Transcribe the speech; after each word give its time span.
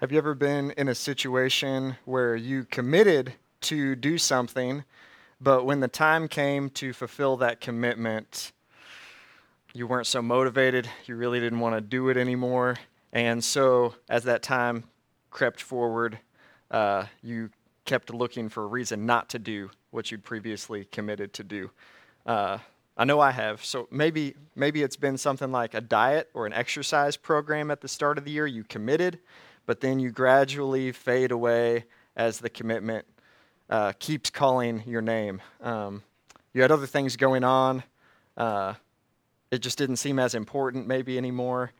Have 0.00 0.12
you 0.12 0.18
ever 0.18 0.34
been 0.34 0.72
in 0.72 0.88
a 0.88 0.94
situation 0.94 1.96
where 2.04 2.36
you 2.36 2.64
committed 2.64 3.32
to 3.62 3.96
do 3.96 4.18
something, 4.18 4.84
but 5.40 5.64
when 5.64 5.80
the 5.80 5.88
time 5.88 6.28
came 6.28 6.68
to 6.70 6.92
fulfill 6.92 7.38
that 7.38 7.62
commitment, 7.62 8.52
you 9.72 9.86
weren't 9.86 10.06
so 10.06 10.20
motivated, 10.20 10.86
you 11.06 11.16
really 11.16 11.40
didn't 11.40 11.60
want 11.60 11.76
to 11.76 11.80
do 11.80 12.10
it 12.10 12.18
anymore, 12.18 12.76
and 13.14 13.42
so 13.42 13.94
as 14.10 14.24
that 14.24 14.42
time 14.42 14.84
crept 15.30 15.62
forward, 15.62 16.18
uh, 16.70 17.06
you 17.22 17.48
kept 17.86 18.12
looking 18.12 18.50
for 18.50 18.64
a 18.64 18.66
reason 18.66 19.06
not 19.06 19.30
to 19.30 19.38
do 19.38 19.70
what 19.92 20.10
you'd 20.10 20.24
previously 20.24 20.84
committed 20.92 21.32
to 21.32 21.42
do? 21.42 21.70
Uh, 22.26 22.58
I 22.98 23.04
know 23.04 23.18
I 23.18 23.30
have. 23.30 23.64
So 23.64 23.88
maybe 23.90 24.34
maybe 24.54 24.82
it's 24.82 24.96
been 24.96 25.16
something 25.16 25.52
like 25.52 25.72
a 25.72 25.80
diet 25.80 26.28
or 26.34 26.44
an 26.44 26.52
exercise 26.52 27.16
program 27.16 27.70
at 27.70 27.80
the 27.80 27.88
start 27.88 28.18
of 28.18 28.24
the 28.24 28.30
year. 28.30 28.46
You 28.46 28.64
committed, 28.64 29.20
but 29.66 29.80
then 29.80 29.98
you 29.98 30.10
gradually 30.10 30.92
fade 30.92 31.30
away 31.30 31.84
as 32.16 32.38
the 32.38 32.48
commitment 32.48 33.04
uh, 33.68 33.92
keeps 33.98 34.30
calling 34.30 34.82
your 34.86 35.02
name. 35.02 35.42
Um, 35.60 36.02
you 36.54 36.62
had 36.62 36.72
other 36.72 36.86
things 36.86 37.16
going 37.16 37.44
on. 37.44 37.82
Uh, 38.36 38.74
it 39.50 39.58
just 39.58 39.78
didn't 39.78 39.96
seem 39.96 40.18
as 40.18 40.34
important 40.34 40.86
maybe 40.86 41.18
anymore. 41.18 41.72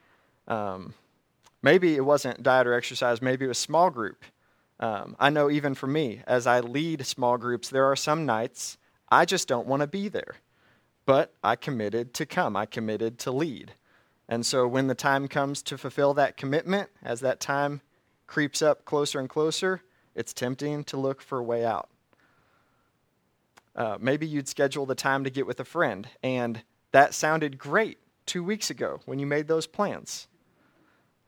Um, 0.46 0.94
maybe 1.62 1.96
it 1.96 2.04
wasn't 2.04 2.42
diet 2.42 2.66
or 2.66 2.74
exercise. 2.74 3.22
Maybe 3.22 3.44
it 3.44 3.48
was 3.48 3.58
small 3.58 3.90
group. 3.90 4.24
Um, 4.78 5.16
I 5.18 5.30
know 5.30 5.50
even 5.50 5.74
for 5.74 5.86
me, 5.86 6.20
as 6.26 6.46
I 6.46 6.60
lead 6.60 7.06
small 7.06 7.38
groups, 7.38 7.70
there 7.70 7.86
are 7.86 7.96
some 7.96 8.26
nights 8.26 8.76
I 9.08 9.24
just 9.24 9.48
don't 9.48 9.66
want 9.66 9.80
to 9.80 9.86
be 9.86 10.08
there 10.08 10.36
but 11.06 11.32
I 11.42 11.56
committed 11.56 12.12
to 12.14 12.26
come. 12.26 12.56
I 12.56 12.66
committed 12.66 13.18
to 13.20 13.30
lead. 13.30 13.72
And 14.28 14.44
so 14.44 14.66
when 14.66 14.88
the 14.88 14.94
time 14.94 15.28
comes 15.28 15.62
to 15.62 15.78
fulfill 15.78 16.14
that 16.14 16.36
commitment, 16.36 16.90
as 17.02 17.20
that 17.20 17.40
time 17.40 17.80
creeps 18.26 18.60
up 18.60 18.84
closer 18.84 19.20
and 19.20 19.28
closer, 19.28 19.82
it's 20.14 20.32
tempting 20.32 20.84
to 20.84 20.96
look 20.96 21.22
for 21.22 21.38
a 21.38 21.42
way 21.42 21.64
out. 21.64 21.88
Uh, 23.76 23.98
maybe 24.00 24.26
you'd 24.26 24.48
schedule 24.48 24.86
the 24.86 24.94
time 24.94 25.22
to 25.22 25.30
get 25.30 25.46
with 25.46 25.60
a 25.60 25.64
friend, 25.64 26.08
and 26.22 26.62
that 26.92 27.12
sounded 27.12 27.58
great 27.58 27.98
two 28.24 28.42
weeks 28.42 28.70
ago 28.70 29.00
when 29.04 29.18
you 29.18 29.26
made 29.26 29.46
those 29.48 29.66
plans. 29.66 30.26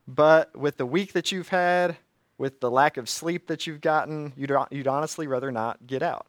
But 0.07 0.57
with 0.57 0.77
the 0.77 0.85
week 0.85 1.13
that 1.13 1.31
you've 1.31 1.49
had, 1.49 1.97
with 2.39 2.59
the 2.59 2.71
lack 2.71 2.97
of 2.97 3.07
sleep 3.07 3.47
that 3.47 3.67
you've 3.67 3.81
gotten, 3.81 4.33
you'd, 4.35 4.51
you'd 4.71 4.87
honestly 4.87 5.27
rather 5.27 5.51
not 5.51 5.85
get 5.85 6.01
out. 6.01 6.25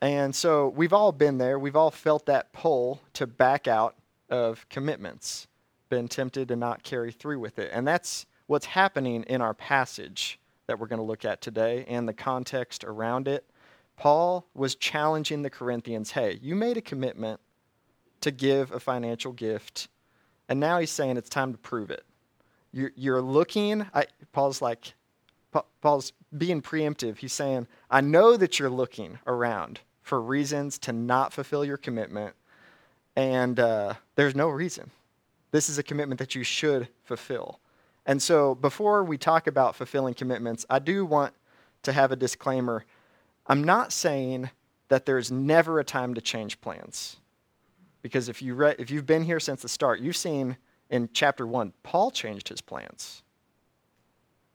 And 0.00 0.34
so 0.34 0.68
we've 0.68 0.94
all 0.94 1.12
been 1.12 1.36
there. 1.36 1.58
We've 1.58 1.76
all 1.76 1.90
felt 1.90 2.24
that 2.26 2.52
pull 2.54 3.02
to 3.12 3.26
back 3.26 3.68
out 3.68 3.96
of 4.30 4.66
commitments, 4.70 5.46
been 5.90 6.08
tempted 6.08 6.48
to 6.48 6.56
not 6.56 6.82
carry 6.82 7.12
through 7.12 7.40
with 7.40 7.58
it. 7.58 7.70
And 7.72 7.86
that's 7.86 8.24
what's 8.46 8.66
happening 8.66 9.24
in 9.24 9.42
our 9.42 9.54
passage 9.54 10.40
that 10.66 10.78
we're 10.78 10.86
going 10.86 11.00
to 11.00 11.04
look 11.04 11.24
at 11.24 11.40
today 11.42 11.84
and 11.88 12.08
the 12.08 12.14
context 12.14 12.84
around 12.84 13.28
it. 13.28 13.44
Paul 13.96 14.46
was 14.54 14.76
challenging 14.76 15.42
the 15.42 15.50
Corinthians 15.50 16.12
hey, 16.12 16.38
you 16.40 16.54
made 16.54 16.78
a 16.78 16.80
commitment 16.80 17.40
to 18.22 18.30
give 18.30 18.72
a 18.72 18.80
financial 18.80 19.32
gift, 19.32 19.88
and 20.48 20.58
now 20.58 20.78
he's 20.78 20.90
saying 20.90 21.16
it's 21.16 21.28
time 21.28 21.52
to 21.52 21.58
prove 21.58 21.90
it. 21.90 22.04
You're, 22.72 22.92
you're 22.94 23.20
looking, 23.20 23.86
I, 23.92 24.06
Paul's 24.32 24.62
like, 24.62 24.94
Paul's 25.80 26.12
being 26.36 26.62
preemptive. 26.62 27.18
He's 27.18 27.32
saying, 27.32 27.66
I 27.90 28.00
know 28.00 28.36
that 28.36 28.58
you're 28.58 28.70
looking 28.70 29.18
around 29.26 29.80
for 30.02 30.20
reasons 30.20 30.78
to 30.80 30.92
not 30.92 31.32
fulfill 31.32 31.64
your 31.64 31.76
commitment, 31.76 32.34
and 33.16 33.58
uh, 33.58 33.94
there's 34.14 34.36
no 34.36 34.48
reason. 34.48 34.90
This 35.50 35.68
is 35.68 35.78
a 35.78 35.82
commitment 35.82 36.18
that 36.18 36.34
you 36.34 36.42
should 36.42 36.88
fulfill. 37.02 37.60
And 38.06 38.22
so, 38.22 38.54
before 38.54 39.04
we 39.04 39.18
talk 39.18 39.46
about 39.46 39.76
fulfilling 39.76 40.14
commitments, 40.14 40.64
I 40.70 40.78
do 40.78 41.04
want 41.04 41.34
to 41.82 41.92
have 41.92 42.12
a 42.12 42.16
disclaimer. 42.16 42.84
I'm 43.46 43.62
not 43.64 43.92
saying 43.92 44.50
that 44.88 45.06
there's 45.06 45.30
never 45.30 45.78
a 45.78 45.84
time 45.84 46.14
to 46.14 46.20
change 46.20 46.60
plans. 46.60 47.16
Because 48.02 48.28
if, 48.28 48.42
you 48.42 48.54
re- 48.54 48.74
if 48.78 48.90
you've 48.90 49.06
been 49.06 49.24
here 49.24 49.40
since 49.40 49.62
the 49.62 49.68
start, 49.68 50.00
you've 50.00 50.16
seen 50.16 50.56
in 50.88 51.08
chapter 51.12 51.46
one, 51.46 51.72
Paul 51.82 52.10
changed 52.10 52.48
his 52.48 52.60
plans. 52.60 53.22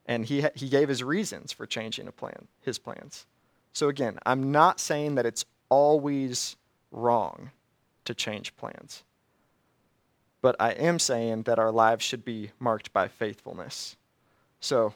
And 0.05 0.25
he, 0.25 0.41
ha- 0.41 0.49
he 0.53 0.67
gave 0.69 0.89
his 0.89 1.03
reasons 1.03 1.51
for 1.51 1.65
changing 1.65 2.07
a 2.07 2.11
plan, 2.11 2.47
his 2.61 2.77
plans. 2.77 3.25
So 3.73 3.87
again, 3.87 4.19
I'm 4.25 4.51
not 4.51 4.79
saying 4.79 5.15
that 5.15 5.25
it's 5.25 5.45
always 5.69 6.55
wrong 6.91 7.51
to 8.05 8.13
change 8.13 8.55
plans. 8.55 9.03
But 10.45 10.57
I 10.59 10.73
am 10.73 10.99
saying 10.99 11.41
that 11.45 11.57
our 11.57 11.71
lives 11.71 12.05
should 12.05 12.23
be 12.23 12.51
marked 12.59 12.93
by 12.93 13.07
faithfulness. 13.07 13.95
So, 14.59 14.93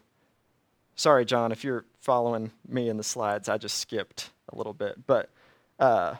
sorry, 0.95 1.25
John, 1.25 1.51
if 1.51 1.63
you're 1.63 1.85
following 2.01 2.51
me 2.67 2.87
in 2.87 2.97
the 2.97 3.03
slides, 3.03 3.49
I 3.49 3.57
just 3.57 3.79
skipped 3.79 4.29
a 4.53 4.55
little 4.55 4.73
bit. 4.73 5.07
But, 5.07 5.31
uh, 5.79 6.17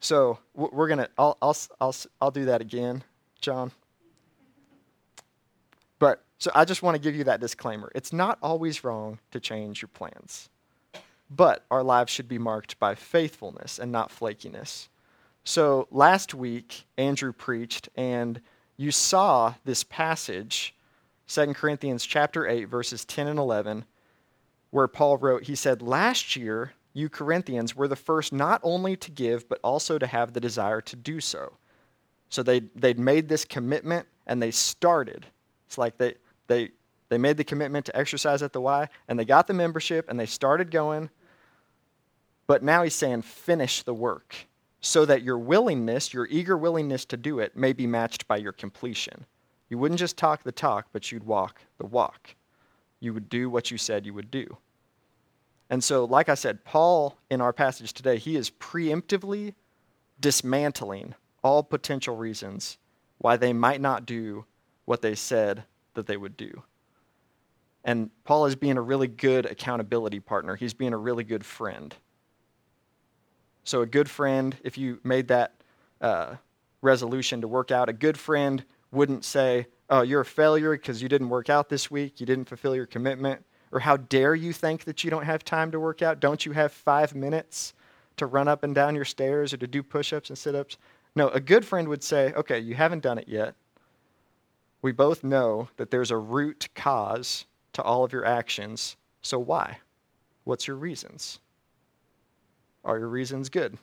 so 0.00 0.38
we're 0.54 0.88
to, 0.88 1.10
I'll, 1.18 1.36
I'll, 1.42 1.56
I'll, 1.78 1.94
I'll 2.18 2.30
do 2.30 2.46
that 2.46 2.62
again, 2.62 3.04
John. 3.42 3.72
But, 5.98 6.24
so 6.38 6.50
I 6.54 6.64
just 6.64 6.82
want 6.82 6.94
to 6.94 6.98
give 6.98 7.14
you 7.14 7.24
that 7.24 7.40
disclaimer. 7.40 7.92
It's 7.94 8.10
not 8.10 8.38
always 8.40 8.84
wrong 8.84 9.18
to 9.32 9.38
change 9.38 9.82
your 9.82 9.90
plans 9.90 10.48
but 11.30 11.64
our 11.70 11.82
lives 11.82 12.12
should 12.12 12.28
be 12.28 12.38
marked 12.38 12.78
by 12.78 12.94
faithfulness 12.94 13.78
and 13.78 13.90
not 13.90 14.10
flakiness. 14.10 14.88
So 15.44 15.88
last 15.90 16.32
week, 16.32 16.86
Andrew 16.96 17.32
preached, 17.32 17.90
and 17.96 18.40
you 18.78 18.90
saw 18.90 19.54
this 19.64 19.84
passage, 19.84 20.74
2 21.28 21.52
Corinthians 21.52 22.04
chapter 22.06 22.46
8, 22.48 22.64
verses 22.64 23.04
10 23.04 23.28
and 23.28 23.38
11, 23.38 23.84
where 24.70 24.88
Paul 24.88 25.18
wrote, 25.18 25.44
he 25.44 25.54
said, 25.54 25.82
Last 25.82 26.34
year, 26.34 26.72
you 26.94 27.08
Corinthians 27.08 27.76
were 27.76 27.88
the 27.88 27.96
first 27.96 28.32
not 28.32 28.60
only 28.62 28.96
to 28.96 29.10
give, 29.10 29.48
but 29.48 29.60
also 29.62 29.98
to 29.98 30.06
have 30.06 30.32
the 30.32 30.40
desire 30.40 30.80
to 30.80 30.96
do 30.96 31.20
so. 31.20 31.52
So 32.30 32.42
they, 32.42 32.60
they'd 32.74 32.98
made 32.98 33.28
this 33.28 33.44
commitment 33.44 34.06
and 34.26 34.42
they 34.42 34.50
started. 34.50 35.26
It's 35.66 35.76
like 35.76 35.98
they, 35.98 36.14
they, 36.46 36.70
they 37.08 37.18
made 37.18 37.36
the 37.36 37.44
commitment 37.44 37.84
to 37.86 37.96
exercise 37.96 38.42
at 38.42 38.52
the 38.52 38.60
Y, 38.60 38.88
and 39.08 39.18
they 39.18 39.24
got 39.24 39.46
the 39.46 39.54
membership, 39.54 40.08
and 40.08 40.18
they 40.18 40.26
started 40.26 40.70
going. 40.70 41.10
But 42.46 42.62
now 42.62 42.82
he's 42.82 42.94
saying, 42.94 43.22
finish 43.22 43.82
the 43.82 43.94
work, 43.94 44.34
so 44.84 45.06
that 45.06 45.22
your 45.22 45.38
willingness, 45.38 46.12
your 46.12 46.26
eager 46.26 46.58
willingness 46.58 47.06
to 47.06 47.16
do 47.16 47.38
it, 47.38 47.56
may 47.56 47.72
be 47.72 47.86
matched 47.86 48.28
by 48.28 48.36
your 48.36 48.52
completion. 48.52 49.24
You 49.70 49.78
wouldn't 49.78 49.98
just 49.98 50.18
talk 50.18 50.42
the 50.42 50.52
talk, 50.52 50.88
but 50.92 51.10
you'd 51.10 51.24
walk 51.24 51.62
the 51.78 51.86
walk. 51.86 52.34
You 53.00 53.14
would 53.14 53.30
do 53.30 53.48
what 53.48 53.70
you 53.70 53.78
said 53.78 54.04
you 54.04 54.12
would 54.12 54.30
do. 54.30 54.58
And 55.70 55.82
so, 55.82 56.04
like 56.04 56.28
I 56.28 56.34
said, 56.34 56.64
Paul, 56.66 57.16
in 57.30 57.40
our 57.40 57.52
passage 57.52 57.94
today, 57.94 58.18
he 58.18 58.36
is 58.36 58.50
preemptively 58.50 59.54
dismantling 60.20 61.14
all 61.42 61.62
potential 61.62 62.16
reasons 62.16 62.76
why 63.16 63.38
they 63.38 63.54
might 63.54 63.80
not 63.80 64.04
do 64.04 64.44
what 64.84 65.00
they 65.00 65.14
said 65.14 65.64
that 65.94 66.06
they 66.06 66.18
would 66.18 66.36
do. 66.36 66.62
And 67.84 68.10
Paul 68.24 68.44
is 68.44 68.54
being 68.54 68.76
a 68.76 68.82
really 68.82 69.08
good 69.08 69.46
accountability 69.46 70.20
partner. 70.20 70.56
He's 70.56 70.74
being 70.74 70.92
a 70.92 70.98
really 70.98 71.24
good 71.24 71.44
friend. 71.44 71.94
So, 73.64 73.80
a 73.80 73.86
good 73.86 74.10
friend, 74.10 74.56
if 74.62 74.76
you 74.76 75.00
made 75.02 75.28
that 75.28 75.54
uh, 76.00 76.36
resolution 76.82 77.40
to 77.40 77.48
work 77.48 77.70
out, 77.70 77.88
a 77.88 77.94
good 77.94 78.18
friend 78.18 78.64
wouldn't 78.92 79.24
say, 79.24 79.66
Oh, 79.90 80.02
you're 80.02 80.22
a 80.22 80.24
failure 80.24 80.72
because 80.72 81.02
you 81.02 81.08
didn't 81.08 81.28
work 81.28 81.50
out 81.50 81.68
this 81.68 81.90
week, 81.90 82.20
you 82.20 82.26
didn't 82.26 82.46
fulfill 82.46 82.74
your 82.74 82.86
commitment. 82.86 83.44
Or 83.72 83.80
how 83.80 83.96
dare 83.96 84.34
you 84.34 84.52
think 84.52 84.84
that 84.84 85.02
you 85.02 85.10
don't 85.10 85.24
have 85.24 85.44
time 85.44 85.72
to 85.72 85.80
work 85.80 86.00
out? 86.00 86.20
Don't 86.20 86.46
you 86.46 86.52
have 86.52 86.72
five 86.72 87.14
minutes 87.14 87.74
to 88.16 88.26
run 88.26 88.48
up 88.48 88.62
and 88.62 88.74
down 88.74 88.94
your 88.94 89.04
stairs 89.04 89.52
or 89.52 89.56
to 89.56 89.66
do 89.66 89.82
push 89.82 90.12
ups 90.12 90.30
and 90.30 90.38
sit 90.38 90.54
ups? 90.54 90.78
No, 91.16 91.28
a 91.28 91.40
good 91.40 91.64
friend 91.64 91.88
would 91.88 92.02
say, 92.02 92.32
Okay, 92.34 92.58
you 92.58 92.74
haven't 92.74 93.02
done 93.02 93.18
it 93.18 93.28
yet. 93.28 93.54
We 94.82 94.92
both 94.92 95.24
know 95.24 95.68
that 95.76 95.90
there's 95.90 96.10
a 96.10 96.16
root 96.18 96.68
cause 96.74 97.46
to 97.72 97.82
all 97.82 98.04
of 98.04 98.12
your 98.12 98.24
actions. 98.24 98.96
So 99.22 99.38
why? 99.38 99.78
What's 100.44 100.66
your 100.66 100.76
reasons? 100.76 101.40
Are 102.84 102.98
your 102.98 103.08
reasons 103.08 103.48
good? 103.48 103.78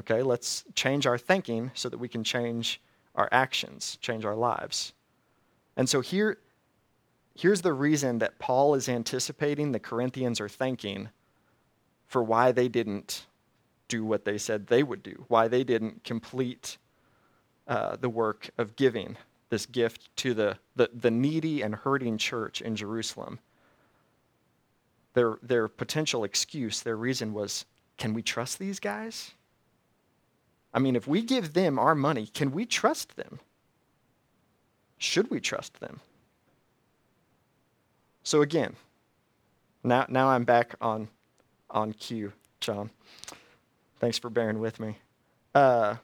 Okay, 0.00 0.22
let's 0.22 0.64
change 0.74 1.06
our 1.06 1.18
thinking 1.18 1.70
so 1.74 1.88
that 1.88 1.98
we 1.98 2.08
can 2.08 2.24
change 2.24 2.80
our 3.14 3.28
actions, 3.30 3.96
change 4.00 4.24
our 4.24 4.34
lives. 4.34 4.92
And 5.76 5.88
so 5.88 6.00
here, 6.00 6.38
here's 7.34 7.62
the 7.62 7.72
reason 7.72 8.18
that 8.18 8.38
Paul 8.38 8.74
is 8.74 8.88
anticipating 8.88 9.72
the 9.72 9.78
Corinthians 9.78 10.40
are 10.40 10.48
thinking 10.48 11.10
for 12.06 12.22
why 12.22 12.52
they 12.52 12.68
didn't 12.68 13.26
do 13.88 14.04
what 14.04 14.24
they 14.24 14.38
said 14.38 14.66
they 14.66 14.82
would 14.82 15.02
do, 15.02 15.24
why 15.28 15.48
they 15.48 15.62
didn't 15.62 16.04
complete 16.04 16.78
uh, 17.68 17.96
the 17.96 18.08
work 18.08 18.50
of 18.58 18.76
giving 18.76 19.16
this 19.50 19.66
gift 19.66 20.14
to 20.16 20.34
the, 20.34 20.58
the, 20.74 20.90
the 20.92 21.10
needy 21.10 21.62
and 21.62 21.74
hurting 21.74 22.18
church 22.18 22.60
in 22.60 22.74
Jerusalem. 22.74 23.38
Their, 25.14 25.38
their 25.42 25.68
potential 25.68 26.24
excuse, 26.24 26.82
their 26.82 26.96
reason 26.96 27.32
was 27.32 27.64
can 27.96 28.12
we 28.14 28.22
trust 28.22 28.58
these 28.58 28.80
guys? 28.80 29.32
I 30.72 30.80
mean, 30.80 30.96
if 30.96 31.06
we 31.06 31.22
give 31.22 31.54
them 31.54 31.78
our 31.78 31.94
money, 31.94 32.26
can 32.26 32.50
we 32.50 32.66
trust 32.66 33.16
them? 33.16 33.38
Should 34.98 35.30
we 35.30 35.40
trust 35.40 35.78
them? 35.80 36.00
So 38.24 38.42
again, 38.42 38.74
now, 39.84 40.06
now 40.08 40.28
I'm 40.28 40.44
back 40.44 40.74
on, 40.80 41.08
on 41.70 41.92
cue, 41.92 42.32
John. 42.60 42.90
Thanks 44.00 44.18
for 44.18 44.30
bearing 44.30 44.58
with 44.58 44.80
me. 44.80 44.98
Uh, 45.54 45.96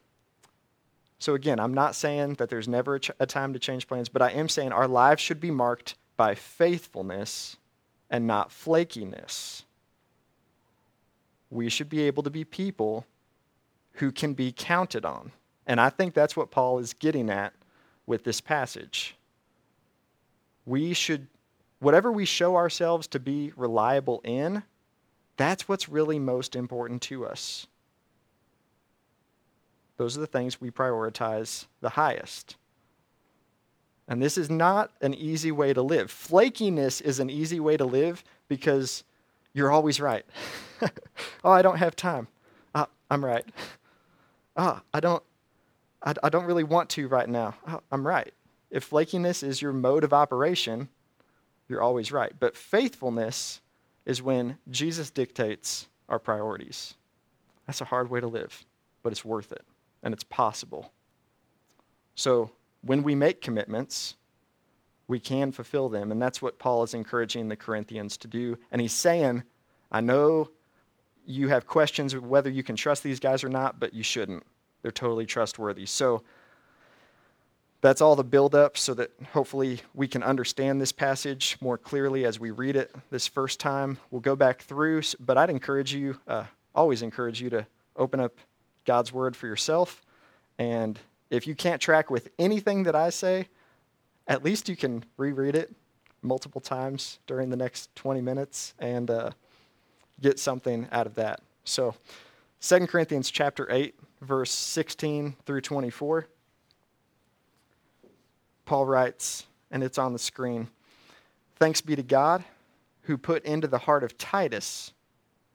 so 1.19 1.35
again, 1.35 1.59
I'm 1.59 1.75
not 1.75 1.97
saying 1.97 2.35
that 2.35 2.49
there's 2.49 2.69
never 2.69 2.97
a, 2.97 3.01
ch- 3.01 3.11
a 3.19 3.27
time 3.27 3.53
to 3.55 3.59
change 3.59 3.89
plans, 3.89 4.09
but 4.09 4.23
I 4.23 4.31
am 4.31 4.49
saying 4.49 4.71
our 4.71 4.87
lives 4.87 5.21
should 5.21 5.41
be 5.41 5.51
marked 5.51 5.97
by 6.17 6.35
faithfulness 6.35 7.56
and 8.11 8.27
not 8.27 8.51
flakiness. 8.51 9.62
We 11.49 11.69
should 11.69 11.89
be 11.89 12.03
able 12.03 12.23
to 12.25 12.31
be 12.31 12.45
people 12.45 13.07
who 13.95 14.12
can 14.12 14.35
be 14.35 14.53
counted 14.53 15.05
on. 15.05 15.33
And 15.67 15.81
I 15.81 15.91
think 15.91 16.15
that's 16.15 16.37
what 16.37 16.51
Paul 16.51 16.79
is 16.79 16.93
getting 16.93 17.31
at 17.31 17.53
with 18.07 18.25
this 18.25 18.41
passage. 18.41 19.15
We 20.67 20.95
should, 20.95 21.29
whatever 21.79 22.11
we 22.11 22.25
show 22.25 22.57
ourselves 22.57 23.07
to 23.09 23.21
be 23.21 23.53
reliable 23.57 24.21
in, 24.25 24.63
that's 25.37 25.69
what's 25.69 25.89
really 25.89 26.19
most 26.19 26.55
important 26.55 27.03
to 27.03 27.27
us. 27.27 27.67
Those 29.97 30.17
are 30.17 30.21
the 30.21 30.27
things 30.27 30.61
we 30.61 30.71
prioritize 30.71 31.67
the 31.81 31.91
highest. 31.91 32.56
And 34.11 34.21
this 34.21 34.37
is 34.37 34.51
not 34.51 34.91
an 35.01 35.15
easy 35.15 35.53
way 35.53 35.73
to 35.73 35.81
live. 35.81 36.09
Flakiness 36.09 37.01
is 37.01 37.21
an 37.21 37.31
easy 37.31 37.61
way 37.61 37.77
to 37.77 37.85
live 37.85 38.25
because 38.49 39.05
you're 39.53 39.71
always 39.71 40.01
right. 40.01 40.27
oh, 41.45 41.53
I 41.53 41.62
don't 41.62 41.79
have 41.79 41.95
time. 41.95 42.27
Uh, 42.75 42.87
I'm 43.09 43.25
right. 43.25 43.45
Ah, 44.57 44.81
oh, 44.81 44.87
I 44.93 45.01
don't 45.01 45.23
I, 46.03 46.15
I 46.25 46.29
don't 46.29 46.45
really 46.45 46.65
want 46.65 46.89
to 46.91 47.07
right 47.07 47.29
now. 47.29 47.55
Oh, 47.69 47.81
I'm 47.93 48.05
right. 48.07 48.33
If 48.71 48.91
flakiness 48.91 49.43
is 49.43 49.62
your 49.62 49.73
mode 49.73 50.03
of 50.03 50.13
operation, 50.13 50.89
you're 51.69 51.83
always 51.83 52.11
right. 52.11 52.33
But 52.39 52.56
faithfulness 52.56 53.61
is 54.06 54.23
when 54.23 54.59
Jesus 54.71 55.11
dictates 55.11 55.89
our 56.09 56.19
priorities. 56.19 56.95
That's 57.67 57.81
a 57.81 57.85
hard 57.85 58.11
way 58.11 58.19
to 58.19 58.27
live, 58.27 58.65
but 59.05 59.13
it's 59.13 59.25
worth 59.25 59.53
it 59.53 59.65
and 60.03 60.13
it's 60.13 60.25
possible. 60.25 60.93
So 62.17 62.51
when 62.82 63.03
we 63.03 63.15
make 63.15 63.41
commitments, 63.41 64.17
we 65.09 65.19
can 65.19 65.53
fulfill 65.53 65.88
them. 65.88 66.12
And 66.12 66.23
that's 66.23 66.41
what 66.41 66.59
Paul 66.59 66.82
is 66.82 66.94
encouraging 66.94 67.49
the 67.49 67.56
Corinthians 67.56 68.17
to 68.19 68.29
do. 68.29 68.56
And 68.71 68.81
he's 68.81 68.93
saying, 68.93 69.43
I 69.91 70.00
know 70.00 70.50
you 71.27 71.49
have 71.49 71.67
questions 71.67 72.17
whether 72.17 72.49
you 72.49 72.62
can 72.62 72.77
trust 72.77 73.03
these 73.03 73.21
guys 73.21 73.44
or 73.44 73.49
not, 73.49 73.81
but 73.81 73.93
you 73.93 74.03
shouldn't. 74.03 74.44
They're 74.82 74.93
totally 74.93 75.27
trustworthy. 75.27 75.87
So 75.87 76.23
that's 77.81 78.00
all 78.00 78.15
the 78.15 78.25
buildup 78.25 78.77
so 78.77 78.94
that 78.94 79.11
hopefully 79.32 79.81
we 79.94 80.06
can 80.06 80.23
understand 80.23 80.81
this 80.81 80.93
passage 80.93 81.56
more 81.61 81.79
clearly 81.79 82.25
as 82.25 82.38
we 82.38 82.50
read 82.50 82.77
it 82.77 82.94
this 83.11 83.27
first 83.27 83.59
time. 83.59 83.99
We'll 84.11 84.21
go 84.21 84.37
back 84.37 84.61
through, 84.62 85.03
but 85.19 85.38
I'd 85.38 85.50
encourage 85.50 85.94
you, 85.94 86.19
uh, 86.29 86.44
always 86.75 87.03
encourage 87.03 87.41
you 87.41 87.50
to 87.50 87.67
open 87.97 88.21
up 88.21 88.37
God's 88.85 89.12
word 89.12 89.35
for 89.35 89.47
yourself. 89.47 90.03
And 90.59 90.99
if 91.31 91.47
you 91.47 91.55
can't 91.55 91.81
track 91.81 92.11
with 92.11 92.29
anything 92.38 92.82
that 92.82 92.94
I 92.94 93.11
say, 93.11 93.49
at 94.27 94.44
least 94.44 94.69
you 94.69 94.77
can 94.77 95.05
reread 95.17 95.55
it 95.55 95.75
multiple 96.23 96.61
times 96.61 97.19
during 97.27 97.49
the 97.50 97.56
next 97.56 97.94
20 97.97 98.21
minutes 98.21 98.75
and 98.79 99.11
uh, 99.11 99.31
get 100.21 100.38
something 100.38 100.88
out 100.93 101.06
of 101.06 101.15
that. 101.15 101.41
So, 101.65 101.94
2 102.61 102.87
Corinthians 102.88 103.31
chapter 103.31 103.67
8, 103.71 103.94
verse 104.21 104.50
16 104.50 105.37
through 105.47 105.62
24. 105.62 106.27
Paul 108.67 108.87
writes, 108.87 109.47
and 109.71 109.82
it's 109.82 109.99
on 109.99 110.12
the 110.12 110.19
screen 110.19 110.69
Thanks 111.61 111.82
be 111.82 111.94
to 111.94 112.03
God 112.03 112.43
who 113.03 113.19
put 113.19 113.44
into 113.44 113.69
the 113.69 113.79
heart 113.79 114.03
of 114.03 114.17
Titus 114.17 114.94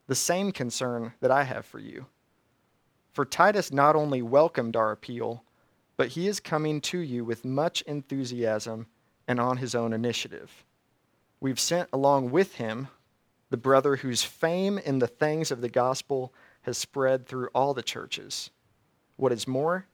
the 0.05 0.13
same 0.13 0.51
concern 0.51 1.13
that 1.19 1.31
I 1.31 1.43
have 1.43 1.65
for 1.65 1.79
you. 1.79 2.05
For 3.13 3.25
Titus 3.25 3.71
not 3.71 3.95
only 3.95 4.21
welcomed 4.21 4.75
our 4.75 4.91
appeal, 4.91 5.43
but 5.97 6.09
he 6.09 6.27
is 6.27 6.39
coming 6.39 6.81
to 6.81 6.99
you 6.99 7.23
with 7.23 7.45
much 7.45 7.81
enthusiasm 7.83 8.87
and 9.27 9.39
on 9.39 9.57
his 9.57 9.73
own 9.73 9.93
initiative. 9.93 10.65
We've 11.39 11.59
sent 11.59 11.89
along 11.93 12.31
with 12.31 12.55
him 12.55 12.87
the 13.49 13.57
brother 13.57 13.97
whose 13.97 14.23
fame 14.23 14.77
in 14.77 14.99
the 14.99 15.07
things 15.07 15.51
of 15.51 15.61
the 15.61 15.69
gospel 15.69 16.33
has 16.63 16.77
spread 16.77 17.25
through 17.25 17.49
all 17.53 17.73
the 17.73 17.83
churches. 17.83 18.49
What 19.17 19.31
is 19.31 19.47
more, 19.47 19.85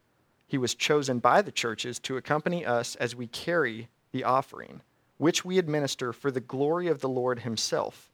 he 0.48 0.58
was 0.58 0.76
chosen 0.76 1.20
by 1.20 1.42
the 1.42 1.52
churches 1.52 2.00
to 2.00 2.18
accompany 2.18 2.66
us 2.66 2.96
as 2.96 3.16
we 3.16 3.28
carry 3.28 3.90
the 4.12 4.24
offering, 4.24 4.82
which 5.18 5.46
we 5.46 5.58
administer 5.58 6.12
for 6.12 6.32
the 6.32 6.40
glory 6.40 6.88
of 6.88 7.02
the 7.02 7.10
Lord 7.10 7.40
himself, 7.40 8.12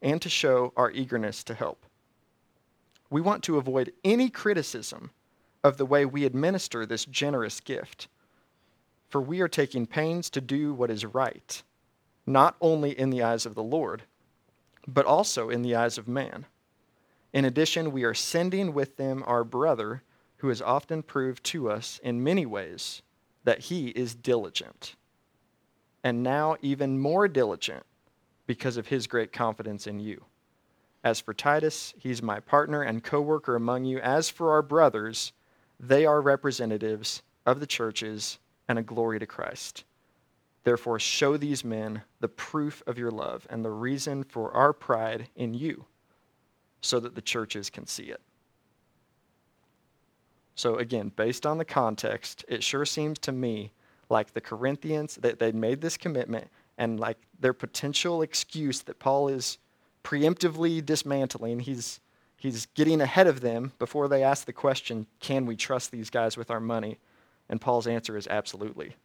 and 0.00 0.20
to 0.20 0.28
show 0.28 0.72
our 0.76 0.90
eagerness 0.90 1.42
to 1.44 1.54
help. 1.54 1.86
We 3.10 3.20
want 3.20 3.42
to 3.44 3.56
avoid 3.56 3.92
any 4.04 4.30
criticism 4.30 5.10
of 5.64 5.76
the 5.76 5.86
way 5.86 6.04
we 6.04 6.24
administer 6.24 6.84
this 6.84 7.04
generous 7.04 7.60
gift, 7.60 8.08
for 9.08 9.20
we 9.20 9.40
are 9.40 9.48
taking 9.48 9.86
pains 9.86 10.30
to 10.30 10.40
do 10.40 10.72
what 10.74 10.90
is 10.90 11.04
right, 11.04 11.62
not 12.26 12.56
only 12.60 12.98
in 12.98 13.10
the 13.10 13.22
eyes 13.22 13.46
of 13.46 13.54
the 13.54 13.62
Lord, 13.62 14.02
but 14.86 15.06
also 15.06 15.50
in 15.50 15.62
the 15.62 15.74
eyes 15.74 15.98
of 15.98 16.08
man. 16.08 16.46
In 17.32 17.44
addition, 17.44 17.92
we 17.92 18.04
are 18.04 18.14
sending 18.14 18.74
with 18.74 18.96
them 18.96 19.22
our 19.26 19.44
brother 19.44 20.02
who 20.38 20.48
has 20.48 20.60
often 20.60 21.02
proved 21.02 21.44
to 21.44 21.70
us 21.70 22.00
in 22.02 22.24
many 22.24 22.44
ways 22.44 23.02
that 23.44 23.60
he 23.60 23.88
is 23.88 24.14
diligent, 24.14 24.96
and 26.02 26.22
now 26.22 26.56
even 26.60 26.98
more 26.98 27.28
diligent 27.28 27.84
because 28.46 28.76
of 28.76 28.88
his 28.88 29.06
great 29.06 29.32
confidence 29.32 29.86
in 29.86 30.00
you. 30.00 30.24
As 31.04 31.20
for 31.20 31.34
Titus, 31.34 31.94
he's 31.98 32.22
my 32.22 32.40
partner 32.40 32.82
and 32.82 33.02
co 33.02 33.20
worker 33.20 33.56
among 33.56 33.84
you. 33.84 33.98
As 33.98 34.28
for 34.28 34.50
our 34.50 34.62
brothers, 34.62 35.32
they 35.82 36.06
are 36.06 36.22
representatives 36.22 37.22
of 37.44 37.58
the 37.58 37.66
churches 37.66 38.38
and 38.68 38.78
a 38.78 38.82
glory 38.82 39.18
to 39.18 39.26
Christ. 39.26 39.84
Therefore, 40.64 41.00
show 41.00 41.36
these 41.36 41.64
men 41.64 42.02
the 42.20 42.28
proof 42.28 42.82
of 42.86 42.96
your 42.96 43.10
love 43.10 43.46
and 43.50 43.64
the 43.64 43.70
reason 43.70 44.22
for 44.22 44.52
our 44.52 44.72
pride 44.72 45.28
in 45.34 45.54
you, 45.54 45.86
so 46.80 47.00
that 47.00 47.16
the 47.16 47.20
churches 47.20 47.68
can 47.68 47.86
see 47.86 48.04
it. 48.04 48.20
So, 50.54 50.76
again, 50.76 51.10
based 51.16 51.46
on 51.46 51.58
the 51.58 51.64
context, 51.64 52.44
it 52.46 52.62
sure 52.62 52.84
seems 52.84 53.18
to 53.20 53.32
me 53.32 53.72
like 54.08 54.34
the 54.34 54.40
Corinthians, 54.40 55.16
that 55.16 55.38
they'd 55.38 55.54
made 55.54 55.80
this 55.80 55.96
commitment, 55.96 56.48
and 56.78 57.00
like 57.00 57.16
their 57.40 57.54
potential 57.54 58.22
excuse 58.22 58.82
that 58.82 58.98
Paul 58.98 59.28
is 59.28 59.58
preemptively 60.04 60.84
dismantling, 60.84 61.60
he's, 61.60 61.98
he's 62.42 62.66
getting 62.74 63.00
ahead 63.00 63.28
of 63.28 63.40
them 63.40 63.70
before 63.78 64.08
they 64.08 64.24
ask 64.24 64.46
the 64.46 64.52
question, 64.52 65.06
can 65.20 65.46
we 65.46 65.54
trust 65.54 65.92
these 65.92 66.10
guys 66.10 66.36
with 66.36 66.50
our 66.50 66.58
money? 66.58 66.98
And 67.48 67.60
Paul's 67.60 67.86
answer 67.86 68.16
is 68.16 68.26
absolutely. 68.26 68.96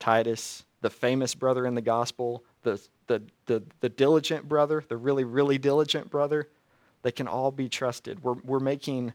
Titus, 0.00 0.64
the 0.80 0.90
famous 0.90 1.36
brother 1.36 1.64
in 1.66 1.76
the 1.76 1.80
gospel, 1.80 2.42
the, 2.64 2.80
the, 3.06 3.22
the, 3.46 3.62
the 3.78 3.88
diligent 3.88 4.48
brother, 4.48 4.82
the 4.88 4.96
really, 4.96 5.22
really 5.22 5.56
diligent 5.56 6.10
brother, 6.10 6.48
they 7.02 7.12
can 7.12 7.28
all 7.28 7.52
be 7.52 7.68
trusted. 7.68 8.24
We're, 8.24 8.34
we're 8.42 8.58
making 8.58 9.12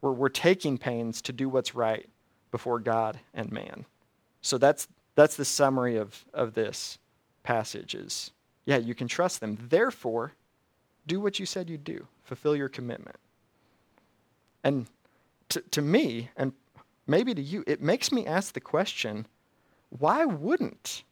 we're, 0.00 0.12
we're 0.12 0.30
taking 0.30 0.78
pains 0.78 1.20
to 1.22 1.32
do 1.32 1.50
what's 1.50 1.74
right 1.74 2.08
before 2.50 2.80
God 2.80 3.20
and 3.34 3.52
man. 3.52 3.84
So 4.40 4.56
that's, 4.56 4.88
that's 5.14 5.36
the 5.36 5.44
summary 5.44 5.96
of, 5.96 6.24
of 6.32 6.54
this 6.54 6.98
passage 7.42 7.94
is, 7.94 8.30
yeah, 8.64 8.78
you 8.78 8.94
can 8.94 9.08
trust 9.08 9.40
them. 9.40 9.58
Therefore, 9.68 10.32
do 11.06 11.20
what 11.20 11.38
you 11.38 11.44
said 11.44 11.68
you'd 11.68 11.84
do. 11.84 12.06
Fulfill 12.24 12.56
your 12.56 12.68
commitment. 12.68 13.16
And 14.64 14.86
to, 15.48 15.60
to 15.72 15.82
me, 15.82 16.30
and 16.36 16.52
maybe 17.06 17.34
to 17.34 17.42
you, 17.42 17.64
it 17.66 17.82
makes 17.82 18.12
me 18.12 18.26
ask 18.26 18.54
the 18.54 18.60
question, 18.60 19.26
why 19.90 20.24
wouldn't 20.24 21.02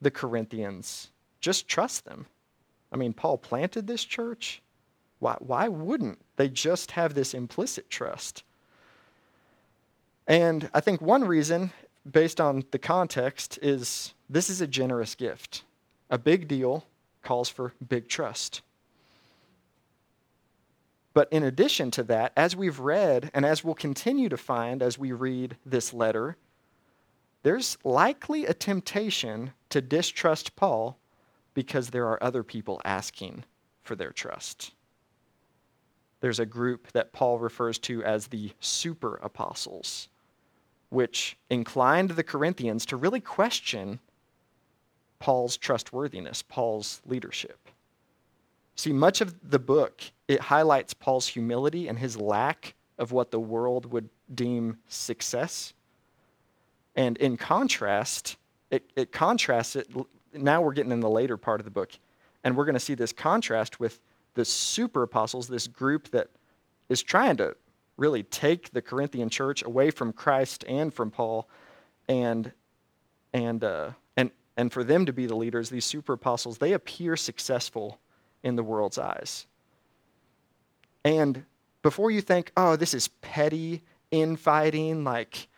the 0.00 0.10
Corinthians 0.10 1.10
just 1.40 1.68
trust 1.68 2.04
them? 2.04 2.26
I 2.92 2.96
mean, 2.96 3.12
Paul 3.12 3.38
planted 3.38 3.86
this 3.86 4.04
church. 4.04 4.60
Why, 5.18 5.36
why 5.38 5.68
wouldn't 5.68 6.18
they 6.36 6.48
just 6.48 6.92
have 6.92 7.14
this 7.14 7.32
implicit 7.32 7.88
trust? 7.88 8.42
And 10.26 10.68
I 10.74 10.80
think 10.80 11.00
one 11.00 11.24
reason, 11.24 11.70
based 12.10 12.40
on 12.40 12.64
the 12.72 12.78
context, 12.78 13.58
is 13.62 14.14
this 14.28 14.50
is 14.50 14.60
a 14.60 14.66
generous 14.66 15.14
gift. 15.14 15.62
A 16.10 16.18
big 16.18 16.48
deal 16.48 16.84
calls 17.22 17.48
for 17.48 17.72
big 17.88 18.08
trust. 18.08 18.62
But 21.16 21.28
in 21.32 21.42
addition 21.42 21.90
to 21.92 22.02
that, 22.04 22.32
as 22.36 22.54
we've 22.54 22.78
read, 22.78 23.30
and 23.32 23.46
as 23.46 23.64
we'll 23.64 23.74
continue 23.74 24.28
to 24.28 24.36
find 24.36 24.82
as 24.82 24.98
we 24.98 25.12
read 25.12 25.56
this 25.64 25.94
letter, 25.94 26.36
there's 27.42 27.78
likely 27.84 28.44
a 28.44 28.52
temptation 28.52 29.52
to 29.70 29.80
distrust 29.80 30.56
Paul 30.56 30.98
because 31.54 31.88
there 31.88 32.06
are 32.06 32.22
other 32.22 32.42
people 32.42 32.82
asking 32.84 33.44
for 33.82 33.96
their 33.96 34.12
trust 34.12 34.72
there's 36.20 36.40
a 36.40 36.46
group 36.46 36.90
that 36.92 37.12
Paul 37.12 37.38
refers 37.38 37.78
to 37.78 38.02
as 38.02 38.26
the 38.26 38.50
super 38.58 39.14
apostles, 39.22 40.08
which 40.88 41.36
inclined 41.50 42.10
the 42.10 42.24
Corinthians 42.24 42.86
to 42.86 42.96
really 42.96 43.20
question 43.20 44.00
Paul's 45.20 45.56
trustworthiness, 45.56 46.42
Paul's 46.42 47.00
leadership. 47.06 47.68
See, 48.76 48.92
much 48.92 49.22
of 49.22 49.50
the 49.50 49.58
book, 49.58 50.02
it 50.28 50.40
highlights 50.40 50.92
Paul's 50.92 51.26
humility 51.26 51.88
and 51.88 51.98
his 51.98 52.16
lack 52.18 52.74
of 52.98 53.10
what 53.10 53.30
the 53.30 53.40
world 53.40 53.90
would 53.90 54.08
deem 54.34 54.78
success. 54.88 55.72
And 56.94 57.16
in 57.16 57.36
contrast, 57.36 58.36
it, 58.70 58.90
it 58.94 59.12
contrasts 59.12 59.76
it. 59.76 59.88
Now 60.34 60.60
we're 60.60 60.72
getting 60.72 60.92
in 60.92 61.00
the 61.00 61.10
later 61.10 61.36
part 61.36 61.60
of 61.60 61.64
the 61.64 61.70
book, 61.70 61.92
and 62.44 62.56
we're 62.56 62.64
going 62.66 62.74
to 62.74 62.80
see 62.80 62.94
this 62.94 63.12
contrast 63.12 63.80
with 63.80 64.00
the 64.34 64.44
super 64.44 65.02
apostles, 65.02 65.48
this 65.48 65.66
group 65.66 66.10
that 66.10 66.28
is 66.88 67.02
trying 67.02 67.36
to 67.38 67.56
really 67.96 68.22
take 68.24 68.70
the 68.72 68.82
Corinthian 68.82 69.30
church 69.30 69.62
away 69.64 69.90
from 69.90 70.12
Christ 70.12 70.64
and 70.68 70.92
from 70.92 71.10
Paul, 71.10 71.48
and 72.08 72.52
and 73.32 73.64
uh, 73.64 73.90
and 74.16 74.30
and 74.56 74.70
for 74.70 74.84
them 74.84 75.06
to 75.06 75.12
be 75.12 75.26
the 75.26 75.36
leaders, 75.36 75.70
these 75.70 75.86
super 75.86 76.14
apostles, 76.14 76.58
they 76.58 76.74
appear 76.74 77.16
successful 77.16 77.98
in 78.46 78.54
the 78.54 78.62
world's 78.62 78.96
eyes. 78.96 79.44
And 81.04 81.44
before 81.82 82.12
you 82.12 82.20
think, 82.20 82.52
oh, 82.56 82.76
this 82.76 82.94
is 82.94 83.08
petty 83.08 83.82
infighting, 84.12 85.02
like 85.02 85.48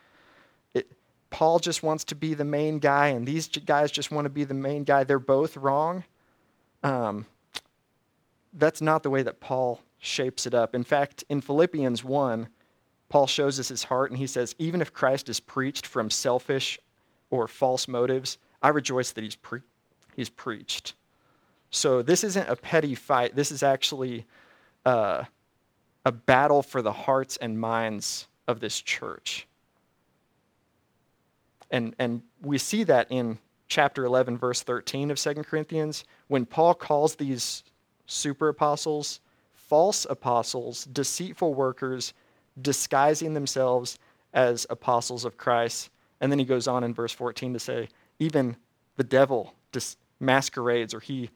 it, 0.73 0.91
Paul 1.29 1.59
just 1.59 1.83
wants 1.83 2.03
to 2.05 2.15
be 2.15 2.33
the 2.33 2.43
main 2.43 2.79
guy 2.79 3.09
and 3.09 3.27
these 3.27 3.47
guys 3.47 3.91
just 3.91 4.11
want 4.11 4.25
to 4.25 4.29
be 4.29 4.43
the 4.43 4.55
main 4.55 4.83
guy, 4.85 5.03
they're 5.03 5.19
both 5.19 5.55
wrong. 5.55 6.03
Um, 6.81 7.27
that's 8.53 8.81
not 8.81 9.03
the 9.03 9.11
way 9.11 9.21
that 9.21 9.39
Paul 9.39 9.81
shapes 9.99 10.47
it 10.47 10.55
up. 10.55 10.73
In 10.73 10.83
fact, 10.83 11.23
in 11.29 11.41
Philippians 11.41 12.03
1, 12.03 12.49
Paul 13.07 13.27
shows 13.27 13.59
us 13.59 13.67
his 13.67 13.83
heart 13.83 14.09
and 14.09 14.17
he 14.17 14.25
says, 14.25 14.55
Even 14.57 14.81
if 14.81 14.93
Christ 14.93 15.29
is 15.29 15.39
preached 15.39 15.85
from 15.85 16.09
selfish 16.09 16.79
or 17.29 17.47
false 17.47 17.87
motives, 17.87 18.39
I 18.63 18.69
rejoice 18.69 19.11
that 19.11 19.23
he's, 19.23 19.35
pre- 19.35 19.61
he's 20.15 20.29
preached. 20.29 20.95
So 21.71 22.01
this 22.01 22.23
isn't 22.23 22.49
a 22.49 22.55
petty 22.55 22.95
fight. 22.95 23.35
This 23.35 23.51
is 23.51 23.63
actually 23.63 24.25
uh, 24.85 25.23
a 26.05 26.11
battle 26.11 26.63
for 26.63 26.81
the 26.81 26.91
hearts 26.91 27.37
and 27.37 27.59
minds 27.59 28.27
of 28.47 28.59
this 28.59 28.81
church. 28.81 29.47
And, 31.71 31.95
and 31.99 32.23
we 32.41 32.57
see 32.57 32.83
that 32.85 33.07
in 33.11 33.37
chapter 33.67 34.03
11, 34.05 34.37
verse 34.37 34.63
13 34.63 35.11
of 35.11 35.19
2 35.19 35.35
Corinthians, 35.43 36.03
when 36.27 36.45
Paul 36.45 36.73
calls 36.73 37.15
these 37.15 37.63
super 38.07 38.49
apostles 38.49 39.19
false 39.69 40.07
apostles, 40.09 40.85
deceitful 40.85 41.53
workers, 41.53 42.15
disguising 42.59 43.35
themselves 43.35 43.99
as 44.33 44.65
apostles 44.71 45.25
of 45.25 45.37
Christ. 45.37 45.91
And 46.19 46.31
then 46.31 46.39
he 46.39 46.45
goes 46.45 46.67
on 46.67 46.83
in 46.83 46.91
verse 46.91 47.13
14 47.13 47.53
to 47.53 47.59
say, 47.59 47.87
even 48.17 48.57
the 48.97 49.03
devil 49.03 49.53
dis- 49.71 49.95
masquerades 50.19 50.93
or 50.93 50.99
he, 50.99 51.29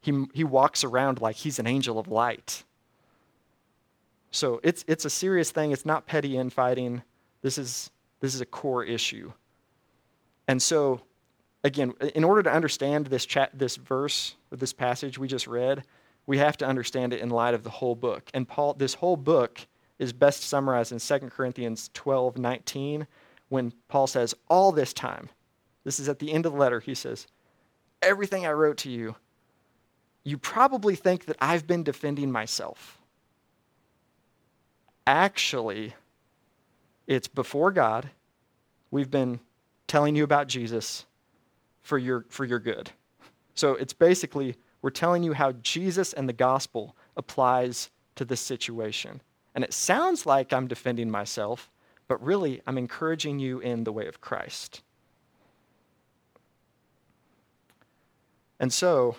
he, 0.00 0.24
he 0.32 0.44
walks 0.44 0.84
around 0.84 1.20
like 1.20 1.36
he's 1.36 1.58
an 1.58 1.66
angel 1.66 1.98
of 1.98 2.08
light. 2.08 2.64
So 4.30 4.60
it's, 4.62 4.84
it's 4.86 5.04
a 5.04 5.10
serious 5.10 5.50
thing. 5.50 5.72
It's 5.72 5.84
not 5.84 6.06
petty 6.06 6.36
infighting. 6.36 7.02
This 7.42 7.58
is, 7.58 7.90
this 8.20 8.34
is 8.34 8.40
a 8.40 8.46
core 8.46 8.84
issue. 8.84 9.32
And 10.48 10.62
so, 10.62 11.00
again, 11.64 11.92
in 12.14 12.24
order 12.24 12.42
to 12.42 12.52
understand 12.52 13.06
this, 13.06 13.26
chat, 13.26 13.50
this 13.54 13.76
verse, 13.76 14.36
or 14.50 14.56
this 14.56 14.72
passage 14.72 15.18
we 15.18 15.28
just 15.28 15.46
read, 15.46 15.84
we 16.26 16.38
have 16.38 16.56
to 16.58 16.66
understand 16.66 17.12
it 17.12 17.20
in 17.20 17.28
light 17.28 17.54
of 17.54 17.64
the 17.64 17.70
whole 17.70 17.94
book. 17.94 18.30
And 18.32 18.46
Paul, 18.46 18.74
this 18.74 18.94
whole 18.94 19.16
book 19.16 19.66
is 19.98 20.12
best 20.12 20.42
summarized 20.42 20.92
in 20.92 20.98
2 20.98 21.28
Corinthians 21.28 21.90
12 21.92 22.38
19, 22.38 23.06
when 23.48 23.72
Paul 23.88 24.06
says, 24.06 24.34
All 24.48 24.72
this 24.72 24.92
time, 24.92 25.28
this 25.84 26.00
is 26.00 26.08
at 26.08 26.18
the 26.18 26.32
end 26.32 26.46
of 26.46 26.52
the 26.52 26.58
letter, 26.58 26.80
he 26.80 26.94
says, 26.94 27.26
Everything 28.00 28.46
I 28.46 28.52
wrote 28.52 28.78
to 28.78 28.90
you, 28.90 29.16
you 30.24 30.38
probably 30.38 30.94
think 30.94 31.26
that 31.26 31.36
I've 31.40 31.66
been 31.66 31.82
defending 31.82 32.30
myself. 32.30 32.98
Actually, 35.06 35.94
it's 37.06 37.28
before 37.28 37.70
God. 37.72 38.10
We've 38.90 39.10
been 39.10 39.40
telling 39.86 40.14
you 40.14 40.24
about 40.24 40.46
Jesus 40.46 41.06
for 41.82 41.98
your, 41.98 42.24
for 42.28 42.44
your 42.44 42.58
good. 42.58 42.90
So 43.54 43.74
it's 43.74 43.92
basically 43.92 44.56
we're 44.82 44.90
telling 44.90 45.22
you 45.22 45.32
how 45.32 45.52
Jesus 45.52 46.12
and 46.12 46.28
the 46.28 46.32
gospel 46.32 46.96
applies 47.16 47.90
to 48.16 48.24
this 48.24 48.40
situation. 48.40 49.20
And 49.54 49.64
it 49.64 49.72
sounds 49.72 50.26
like 50.26 50.52
I'm 50.52 50.68
defending 50.68 51.10
myself, 51.10 51.70
but 52.08 52.22
really 52.22 52.62
I'm 52.66 52.78
encouraging 52.78 53.38
you 53.38 53.60
in 53.60 53.84
the 53.84 53.92
way 53.92 54.06
of 54.06 54.20
Christ. 54.20 54.82
And 58.58 58.72
so, 58.72 59.16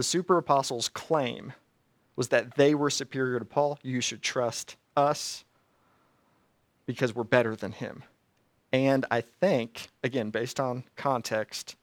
the 0.00 0.04
super 0.04 0.38
apostles' 0.38 0.88
claim 0.88 1.52
was 2.16 2.28
that 2.28 2.54
they 2.54 2.74
were 2.74 2.88
superior 2.88 3.38
to 3.38 3.44
Paul. 3.44 3.78
You 3.82 4.00
should 4.00 4.22
trust 4.22 4.76
us 4.96 5.44
because 6.86 7.14
we're 7.14 7.22
better 7.22 7.54
than 7.54 7.72
him. 7.72 8.04
And 8.72 9.04
I 9.10 9.20
think, 9.20 9.90
again, 10.02 10.30
based 10.30 10.58
on 10.58 10.84
context, 10.96 11.76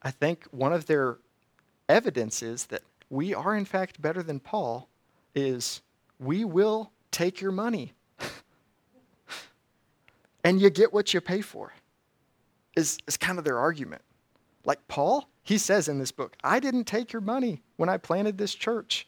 I 0.00 0.12
think 0.12 0.44
one 0.52 0.72
of 0.72 0.86
their 0.86 1.18
evidences 1.88 2.66
that 2.66 2.82
we 3.10 3.34
are, 3.34 3.56
in 3.56 3.64
fact, 3.64 4.00
better 4.00 4.22
than 4.22 4.38
Paul 4.38 4.88
is 5.34 5.82
we 6.20 6.44
will 6.44 6.92
take 7.10 7.40
your 7.40 7.50
money. 7.50 7.94
and 10.44 10.60
you 10.60 10.70
get 10.70 10.92
what 10.92 11.12
you 11.12 11.20
pay 11.20 11.40
for, 11.40 11.72
is, 12.76 12.96
is 13.08 13.16
kind 13.16 13.40
of 13.40 13.44
their 13.44 13.58
argument. 13.58 14.02
Like 14.64 14.86
Paul, 14.86 15.28
he 15.44 15.58
says 15.58 15.88
in 15.88 15.98
this 15.98 16.10
book, 16.10 16.36
I 16.42 16.58
didn't 16.58 16.84
take 16.84 17.12
your 17.12 17.20
money 17.20 17.62
when 17.76 17.90
I 17.90 17.98
planted 17.98 18.38
this 18.38 18.54
church. 18.54 19.06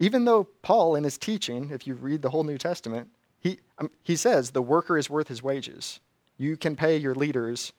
Even 0.00 0.24
though 0.24 0.44
Paul, 0.62 0.96
in 0.96 1.04
his 1.04 1.16
teaching, 1.16 1.70
if 1.70 1.86
you 1.86 1.94
read 1.94 2.20
the 2.20 2.30
whole 2.30 2.44
New 2.44 2.58
Testament, 2.58 3.08
he, 3.40 3.60
um, 3.78 3.90
he 4.02 4.16
says 4.16 4.50
the 4.50 4.60
worker 4.60 4.98
is 4.98 5.08
worth 5.08 5.28
his 5.28 5.42
wages. 5.42 6.00
You 6.36 6.56
can 6.56 6.74
pay 6.76 6.96
your 6.96 7.14
leaders, 7.14 7.72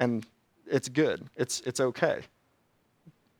and 0.00 0.26
it's 0.66 0.88
good. 0.88 1.24
It's, 1.36 1.60
it's 1.60 1.80
okay. 1.80 2.22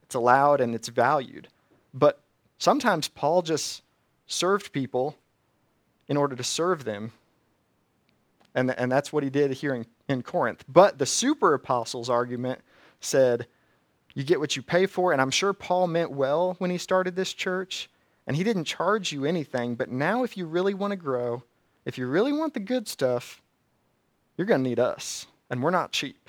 It's 0.05 0.15
allowed 0.15 0.61
and 0.61 0.75
it's 0.75 0.89
valued. 0.89 1.49
But 1.93 2.21
sometimes 2.59 3.09
Paul 3.09 3.43
just 3.43 3.83
served 4.27 4.73
people 4.73 5.17
in 6.09 6.17
order 6.17 6.37
to 6.37 6.45
serve 6.45 6.85
them. 6.85 7.13
And, 8.55 8.71
and 8.79 8.93
that's 8.93 9.13
what 9.13 9.25
he 9.25 9.31
did 9.31 9.51
here 9.53 9.75
in, 9.75 9.87
in 10.09 10.23
Corinth. 10.23 10.65
But 10.69 10.99
the 10.99 11.07
super 11.07 11.55
apostles' 11.55 12.09
argument 12.09 12.61
said, 13.05 13.47
you 14.15 14.25
get 14.25 14.41
what 14.41 14.57
you 14.57 14.63
pay 14.63 14.87
for. 14.87 15.13
And 15.13 15.21
I'm 15.21 15.31
sure 15.31 15.53
Paul 15.53 15.87
meant 15.87 16.11
well 16.11 16.55
when 16.59 16.71
he 16.71 16.79
started 16.79 17.17
this 17.17 17.33
church. 17.33 17.89
And 18.27 18.37
he 18.37 18.45
didn't 18.45 18.65
charge 18.65 19.13
you 19.13 19.25
anything. 19.25 19.75
But 19.75 19.91
now, 19.91 20.23
if 20.23 20.37
you 20.37 20.47
really 20.47 20.75
want 20.75 20.93
to 20.93 20.97
grow, 20.97 21.43
if 21.85 21.99
you 21.99 22.07
really 22.07 22.33
want 22.33 22.55
the 22.55 22.61
good 22.61 22.87
stuff, 22.87 23.43
you're 24.37 24.47
going 24.47 24.63
to 24.63 24.69
need 24.69 24.79
us. 24.79 25.27
And 25.51 25.63
we're 25.63 25.71
not 25.71 25.93
cheap. 25.93 26.29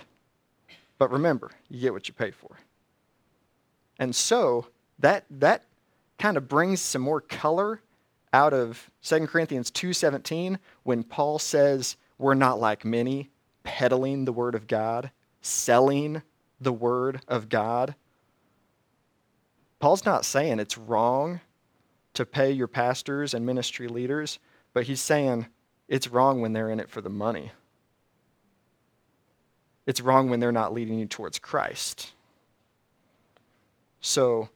But 0.97 1.11
remember, 1.11 1.51
you 1.69 1.79
get 1.79 1.93
what 1.93 2.07
you 2.07 2.13
pay 2.13 2.31
for. 2.31 2.57
And 3.99 4.15
so 4.15 4.67
that 4.99 5.25
that 5.29 5.65
kind 6.17 6.37
of 6.37 6.47
brings 6.47 6.81
some 6.81 7.01
more 7.01 7.21
color 7.21 7.81
out 8.31 8.53
of 8.53 8.89
2 9.03 9.27
Corinthians 9.27 9.69
2:17 9.71 10.57
when 10.83 11.03
Paul 11.03 11.39
says 11.39 11.97
we're 12.17 12.33
not 12.33 12.59
like 12.59 12.83
many 12.83 13.29
peddling 13.63 14.25
the 14.25 14.33
word 14.33 14.55
of 14.55 14.67
God, 14.67 15.11
selling 15.41 16.21
the 16.63 16.73
word 16.73 17.21
of 17.27 17.49
God. 17.49 17.95
Paul's 19.79 20.05
not 20.05 20.25
saying 20.25 20.59
it's 20.59 20.77
wrong 20.77 21.41
to 22.13 22.25
pay 22.25 22.51
your 22.51 22.67
pastors 22.67 23.33
and 23.33 23.45
ministry 23.45 23.87
leaders, 23.87 24.39
but 24.73 24.83
he's 24.85 25.01
saying 25.01 25.47
it's 25.87 26.07
wrong 26.07 26.41
when 26.41 26.53
they're 26.53 26.69
in 26.69 26.79
it 26.79 26.89
for 26.89 27.01
the 27.01 27.09
money. 27.09 27.51
It's 29.85 29.99
wrong 29.99 30.29
when 30.29 30.39
they're 30.39 30.51
not 30.51 30.73
leading 30.73 30.99
you 30.99 31.05
towards 31.05 31.39
Christ. 31.39 32.13
So, 33.99 34.49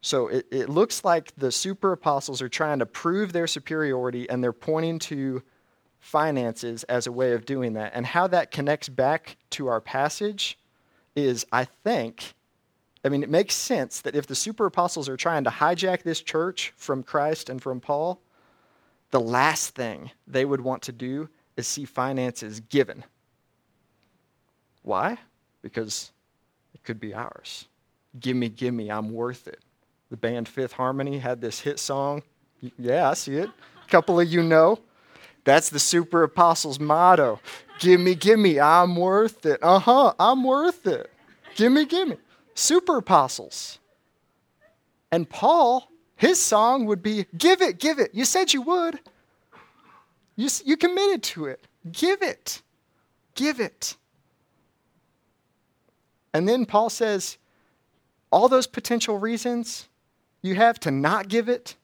so 0.00 0.28
it, 0.28 0.46
it 0.50 0.68
looks 0.68 1.04
like 1.04 1.34
the 1.36 1.52
super 1.52 1.92
apostles 1.92 2.42
are 2.42 2.48
trying 2.48 2.80
to 2.80 2.86
prove 2.86 3.32
their 3.32 3.46
superiority 3.46 4.28
and 4.28 4.42
they're 4.42 4.52
pointing 4.52 4.98
to 5.00 5.42
finances 6.00 6.82
as 6.84 7.06
a 7.06 7.12
way 7.12 7.32
of 7.32 7.46
doing 7.46 7.74
that. 7.74 7.92
And 7.94 8.04
how 8.04 8.26
that 8.26 8.50
connects 8.50 8.88
back 8.88 9.36
to 9.50 9.68
our 9.68 9.80
passage 9.80 10.58
is, 11.14 11.44
I 11.52 11.64
think, 11.64 12.34
I 13.04 13.08
mean, 13.08 13.22
it 13.22 13.30
makes 13.30 13.54
sense 13.54 14.00
that 14.02 14.14
if 14.14 14.26
the 14.26 14.34
super 14.34 14.66
apostles 14.66 15.08
are 15.08 15.16
trying 15.16 15.44
to 15.44 15.50
hijack 15.50 16.02
this 16.02 16.20
church 16.20 16.72
from 16.76 17.02
Christ 17.02 17.48
and 17.48 17.62
from 17.62 17.80
Paul, 17.80 18.20
the 19.10 19.20
last 19.20 19.74
thing 19.74 20.10
they 20.26 20.44
would 20.44 20.60
want 20.60 20.82
to 20.82 20.92
do 20.92 21.28
is 21.56 21.66
see 21.66 21.84
finances 21.84 22.60
given 22.60 23.04
why? 24.82 25.18
Because 25.62 26.12
it 26.74 26.82
could 26.84 27.00
be 27.00 27.14
ours. 27.14 27.66
Gimme, 28.18 28.48
gimme, 28.48 28.90
I'm 28.90 29.10
worth 29.10 29.48
it. 29.48 29.60
The 30.10 30.16
band 30.16 30.48
Fifth 30.48 30.72
Harmony 30.72 31.18
had 31.18 31.40
this 31.40 31.60
hit 31.60 31.78
song. 31.78 32.22
Yeah, 32.78 33.08
I 33.08 33.14
see 33.14 33.36
it. 33.36 33.48
A 33.48 33.90
couple 33.90 34.20
of 34.20 34.28
you 34.28 34.42
know. 34.42 34.78
That's 35.44 35.70
the 35.70 35.78
super 35.78 36.22
apostles 36.22 36.78
motto. 36.78 37.40
Gimme, 37.78 38.14
gimme, 38.14 38.60
I'm 38.60 38.96
worth 38.96 39.44
it. 39.44 39.58
Uh 39.62 39.78
huh, 39.80 40.14
I'm 40.18 40.44
worth 40.44 40.86
it. 40.86 41.10
Gimme, 41.56 41.84
gimme. 41.86 42.16
Super 42.54 42.98
apostles. 42.98 43.78
And 45.10 45.28
Paul, 45.28 45.90
his 46.16 46.40
song 46.40 46.86
would 46.86 47.02
be, 47.02 47.26
Give 47.36 47.60
it, 47.60 47.78
give 47.78 47.98
it. 47.98 48.14
You 48.14 48.24
said 48.24 48.52
you 48.52 48.62
would. 48.62 49.00
You, 50.36 50.48
you 50.64 50.76
committed 50.76 51.22
to 51.24 51.46
it. 51.46 51.66
Give 51.90 52.22
it. 52.22 52.62
Give 53.34 53.60
it. 53.60 53.96
And 56.32 56.48
then 56.48 56.64
Paul 56.64 56.88
says, 56.88 57.36
all 58.30 58.48
those 58.48 58.66
potential 58.66 59.18
reasons 59.18 59.88
you 60.40 60.54
have 60.54 60.80
to 60.80 60.90
not 60.90 61.28
give 61.28 61.48
it, 61.48 61.76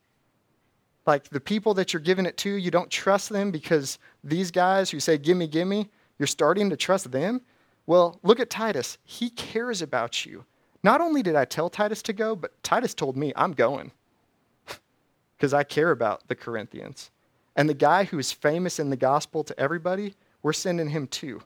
like 1.08 1.24
the 1.30 1.40
people 1.40 1.72
that 1.74 1.92
you're 1.92 2.00
giving 2.00 2.26
it 2.26 2.36
to, 2.36 2.50
you 2.50 2.70
don't 2.70 2.90
trust 2.90 3.30
them 3.30 3.50
because 3.50 3.98
these 4.22 4.50
guys 4.50 4.90
who 4.90 5.00
say, 5.00 5.16
Gimme, 5.16 5.48
gimme, 5.48 5.88
you're 6.18 6.26
starting 6.26 6.68
to 6.68 6.76
trust 6.76 7.10
them. 7.10 7.40
Well, 7.86 8.20
look 8.22 8.38
at 8.38 8.50
Titus. 8.50 8.98
He 9.04 9.30
cares 9.30 9.80
about 9.80 10.26
you. 10.26 10.44
Not 10.82 11.00
only 11.00 11.22
did 11.22 11.34
I 11.34 11.46
tell 11.46 11.70
Titus 11.70 12.02
to 12.02 12.12
go, 12.12 12.36
but 12.36 12.62
Titus 12.62 12.92
told 12.92 13.16
me, 13.16 13.32
I'm 13.34 13.52
going 13.52 13.90
because 15.36 15.54
I 15.54 15.64
care 15.64 15.90
about 15.90 16.28
the 16.28 16.34
Corinthians. 16.34 17.10
And 17.56 17.68
the 17.68 17.74
guy 17.74 18.04
who 18.04 18.18
is 18.18 18.30
famous 18.30 18.78
in 18.78 18.90
the 18.90 18.96
gospel 18.96 19.42
to 19.44 19.58
everybody, 19.58 20.14
we're 20.42 20.52
sending 20.52 20.90
him 20.90 21.06
too. 21.06 21.40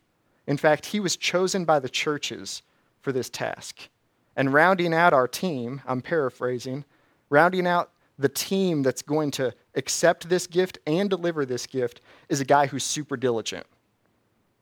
In 0.48 0.56
fact, 0.56 0.86
he 0.86 0.98
was 0.98 1.16
chosen 1.16 1.64
by 1.64 1.78
the 1.78 1.88
churches 1.88 2.62
for 3.00 3.12
this 3.12 3.30
task. 3.30 3.88
And 4.34 4.52
rounding 4.52 4.92
out 4.92 5.12
our 5.12 5.28
team, 5.28 5.82
I'm 5.86 6.02
paraphrasing, 6.02 6.84
rounding 7.30 7.66
out 7.66 7.91
the 8.18 8.28
team 8.28 8.82
that's 8.82 9.02
going 9.02 9.30
to 9.32 9.54
accept 9.74 10.28
this 10.28 10.46
gift 10.46 10.78
and 10.86 11.08
deliver 11.08 11.44
this 11.44 11.66
gift 11.66 12.00
is 12.28 12.40
a 12.40 12.44
guy 12.44 12.66
who's 12.66 12.84
super 12.84 13.16
diligent. 13.16 13.66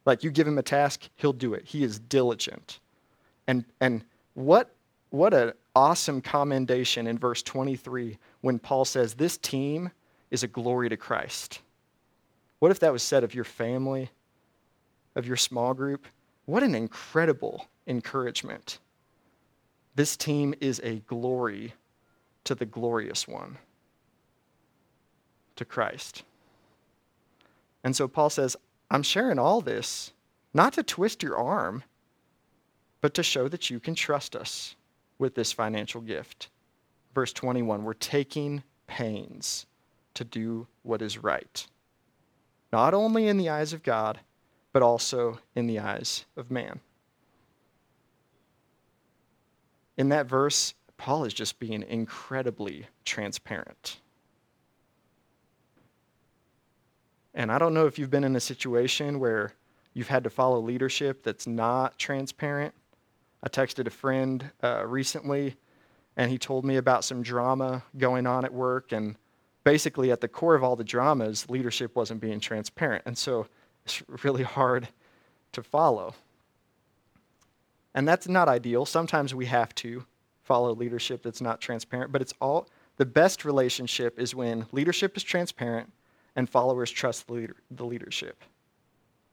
Like 0.06 0.24
you 0.24 0.30
give 0.30 0.46
him 0.46 0.58
a 0.58 0.62
task, 0.62 1.08
he'll 1.16 1.32
do 1.32 1.54
it. 1.54 1.64
He 1.66 1.84
is 1.84 1.98
diligent. 1.98 2.80
And, 3.46 3.64
and 3.80 4.04
what, 4.34 4.74
what 5.10 5.34
an 5.34 5.52
awesome 5.74 6.20
commendation 6.20 7.06
in 7.06 7.18
verse 7.18 7.42
23 7.42 8.18
when 8.40 8.58
Paul 8.58 8.84
says, 8.84 9.14
This 9.14 9.36
team 9.36 9.90
is 10.30 10.42
a 10.42 10.48
glory 10.48 10.88
to 10.88 10.96
Christ. 10.96 11.60
What 12.60 12.70
if 12.70 12.80
that 12.80 12.92
was 12.92 13.02
said 13.02 13.24
of 13.24 13.34
your 13.34 13.44
family, 13.44 14.10
of 15.16 15.26
your 15.26 15.36
small 15.36 15.74
group? 15.74 16.06
What 16.46 16.62
an 16.62 16.74
incredible 16.74 17.66
encouragement. 17.86 18.78
This 19.94 20.16
team 20.16 20.54
is 20.60 20.80
a 20.84 21.00
glory 21.00 21.74
to 22.44 22.54
the 22.54 22.66
glorious 22.66 23.28
one, 23.28 23.58
to 25.56 25.64
Christ. 25.64 26.24
And 27.84 27.94
so 27.94 28.08
Paul 28.08 28.30
says, 28.30 28.56
I'm 28.90 29.02
sharing 29.02 29.38
all 29.38 29.60
this 29.60 30.12
not 30.52 30.72
to 30.74 30.82
twist 30.82 31.22
your 31.22 31.36
arm, 31.36 31.84
but 33.00 33.14
to 33.14 33.22
show 33.22 33.48
that 33.48 33.70
you 33.70 33.80
can 33.80 33.94
trust 33.94 34.34
us 34.34 34.74
with 35.18 35.34
this 35.34 35.52
financial 35.52 36.00
gift. 36.00 36.48
Verse 37.14 37.32
21 37.32 37.84
we're 37.84 37.94
taking 37.94 38.62
pains 38.86 39.66
to 40.14 40.24
do 40.24 40.66
what 40.82 41.02
is 41.02 41.18
right, 41.18 41.66
not 42.72 42.94
only 42.94 43.28
in 43.28 43.36
the 43.36 43.48
eyes 43.48 43.72
of 43.72 43.82
God, 43.82 44.20
but 44.72 44.82
also 44.82 45.38
in 45.54 45.66
the 45.66 45.78
eyes 45.78 46.24
of 46.36 46.50
man. 46.50 46.80
In 49.96 50.08
that 50.08 50.26
verse, 50.26 50.74
Paul 51.00 51.24
is 51.24 51.32
just 51.32 51.58
being 51.58 51.82
incredibly 51.82 52.86
transparent. 53.06 54.00
And 57.32 57.50
I 57.50 57.56
don't 57.56 57.72
know 57.72 57.86
if 57.86 57.98
you've 57.98 58.10
been 58.10 58.22
in 58.22 58.36
a 58.36 58.40
situation 58.40 59.18
where 59.18 59.54
you've 59.94 60.08
had 60.08 60.24
to 60.24 60.30
follow 60.30 60.60
leadership 60.60 61.22
that's 61.22 61.46
not 61.46 61.98
transparent. 61.98 62.74
I 63.42 63.48
texted 63.48 63.86
a 63.86 63.90
friend 63.90 64.50
uh, 64.62 64.84
recently, 64.86 65.56
and 66.18 66.30
he 66.30 66.36
told 66.36 66.66
me 66.66 66.76
about 66.76 67.02
some 67.02 67.22
drama 67.22 67.82
going 67.96 68.26
on 68.26 68.44
at 68.44 68.52
work. 68.52 68.92
And 68.92 69.16
basically, 69.64 70.10
at 70.10 70.20
the 70.20 70.28
core 70.28 70.54
of 70.54 70.62
all 70.62 70.76
the 70.76 70.84
dramas, 70.84 71.48
leadership 71.48 71.96
wasn't 71.96 72.20
being 72.20 72.40
transparent. 72.40 73.04
And 73.06 73.16
so 73.16 73.46
it's 73.86 74.02
really 74.22 74.42
hard 74.42 74.88
to 75.52 75.62
follow. 75.62 76.14
And 77.94 78.06
that's 78.06 78.28
not 78.28 78.50
ideal. 78.50 78.84
Sometimes 78.84 79.34
we 79.34 79.46
have 79.46 79.74
to 79.76 80.04
follow 80.50 80.74
leadership 80.74 81.22
that's 81.22 81.40
not 81.40 81.60
transparent, 81.60 82.10
but 82.10 82.20
it's 82.20 82.34
all 82.40 82.66
the 82.96 83.06
best 83.06 83.44
relationship 83.44 84.18
is 84.18 84.34
when 84.34 84.66
leadership 84.72 85.16
is 85.16 85.22
transparent 85.22 85.92
and 86.34 86.50
followers 86.50 86.90
trust 86.90 87.28
the, 87.28 87.34
leader, 87.34 87.56
the 87.70 87.84
leadership. 87.84 88.42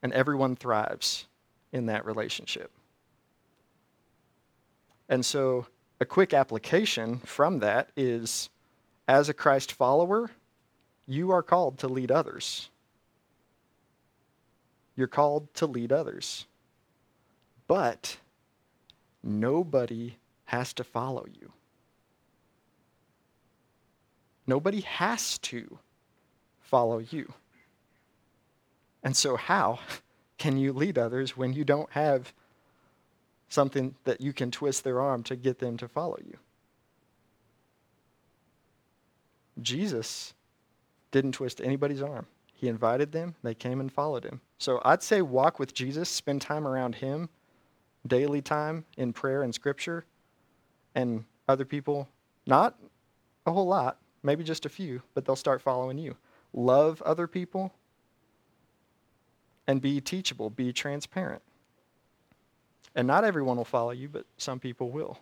And 0.00 0.12
everyone 0.12 0.54
thrives 0.54 1.26
in 1.72 1.86
that 1.86 2.06
relationship. 2.06 2.70
And 5.08 5.26
so, 5.26 5.66
a 6.00 6.04
quick 6.04 6.32
application 6.32 7.18
from 7.24 7.58
that 7.58 7.90
is 7.96 8.48
as 9.08 9.28
a 9.28 9.34
Christ 9.34 9.72
follower, 9.72 10.30
you 11.08 11.32
are 11.32 11.42
called 11.42 11.78
to 11.78 11.88
lead 11.88 12.12
others. 12.12 12.68
You're 14.94 15.08
called 15.08 15.52
to 15.54 15.66
lead 15.66 15.90
others. 15.90 16.46
But 17.66 18.18
nobody 19.24 20.18
has 20.48 20.72
to 20.72 20.82
follow 20.82 21.26
you. 21.38 21.52
Nobody 24.46 24.80
has 24.80 25.36
to 25.40 25.78
follow 26.58 27.00
you. 27.00 27.34
And 29.02 29.14
so, 29.14 29.36
how 29.36 29.78
can 30.38 30.56
you 30.56 30.72
lead 30.72 30.96
others 30.96 31.36
when 31.36 31.52
you 31.52 31.64
don't 31.64 31.90
have 31.92 32.32
something 33.50 33.94
that 34.04 34.22
you 34.22 34.32
can 34.32 34.50
twist 34.50 34.84
their 34.84 35.02
arm 35.02 35.22
to 35.24 35.36
get 35.36 35.58
them 35.58 35.76
to 35.76 35.86
follow 35.86 36.18
you? 36.26 36.38
Jesus 39.60 40.32
didn't 41.10 41.32
twist 41.32 41.60
anybody's 41.62 42.00
arm. 42.00 42.26
He 42.54 42.68
invited 42.68 43.12
them, 43.12 43.34
they 43.42 43.54
came 43.54 43.80
and 43.80 43.92
followed 43.92 44.24
him. 44.24 44.40
So 44.56 44.80
I'd 44.82 45.02
say 45.02 45.20
walk 45.20 45.58
with 45.58 45.74
Jesus, 45.74 46.08
spend 46.08 46.40
time 46.40 46.66
around 46.66 46.94
him, 46.94 47.28
daily 48.06 48.40
time 48.40 48.86
in 48.96 49.12
prayer 49.12 49.42
and 49.42 49.54
scripture, 49.54 50.06
and 50.98 51.24
other 51.46 51.64
people, 51.64 52.08
not 52.44 52.76
a 53.46 53.52
whole 53.52 53.68
lot, 53.68 53.98
maybe 54.24 54.42
just 54.42 54.66
a 54.66 54.68
few, 54.68 55.00
but 55.14 55.24
they'll 55.24 55.36
start 55.36 55.62
following 55.62 55.96
you. 55.96 56.16
Love 56.52 57.00
other 57.02 57.28
people 57.28 57.72
and 59.68 59.80
be 59.80 60.00
teachable, 60.00 60.50
be 60.50 60.72
transparent. 60.72 61.40
And 62.96 63.06
not 63.06 63.22
everyone 63.22 63.58
will 63.58 63.64
follow 63.64 63.92
you, 63.92 64.08
but 64.08 64.26
some 64.38 64.58
people 64.58 64.90
will. 64.90 65.20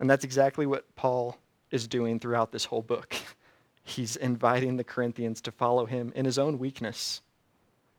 And 0.00 0.08
that's 0.08 0.24
exactly 0.24 0.64
what 0.64 0.94
Paul 0.96 1.36
is 1.70 1.86
doing 1.86 2.18
throughout 2.18 2.50
this 2.50 2.64
whole 2.64 2.80
book. 2.80 3.14
He's 3.82 4.16
inviting 4.16 4.78
the 4.78 4.84
Corinthians 4.84 5.42
to 5.42 5.52
follow 5.52 5.84
him 5.84 6.14
in 6.16 6.24
his 6.24 6.38
own 6.38 6.58
weakness 6.58 7.20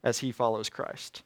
as 0.04 0.20
he 0.20 0.32
follows 0.32 0.70
Christ. 0.70 1.22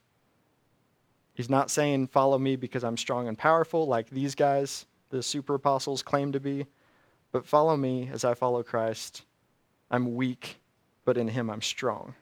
He's 1.34 1.50
not 1.50 1.70
saying, 1.70 2.06
Follow 2.08 2.38
me 2.38 2.56
because 2.56 2.84
I'm 2.84 2.96
strong 2.96 3.28
and 3.28 3.36
powerful, 3.36 3.86
like 3.86 4.08
these 4.08 4.34
guys, 4.34 4.86
the 5.10 5.22
super 5.22 5.54
apostles, 5.54 6.02
claim 6.02 6.32
to 6.32 6.40
be, 6.40 6.66
but 7.32 7.46
follow 7.46 7.76
me 7.76 8.08
as 8.12 8.24
I 8.24 8.34
follow 8.34 8.62
Christ. 8.62 9.22
I'm 9.90 10.14
weak, 10.14 10.60
but 11.04 11.18
in 11.18 11.28
him 11.28 11.50
I'm 11.50 11.62
strong. 11.62 12.14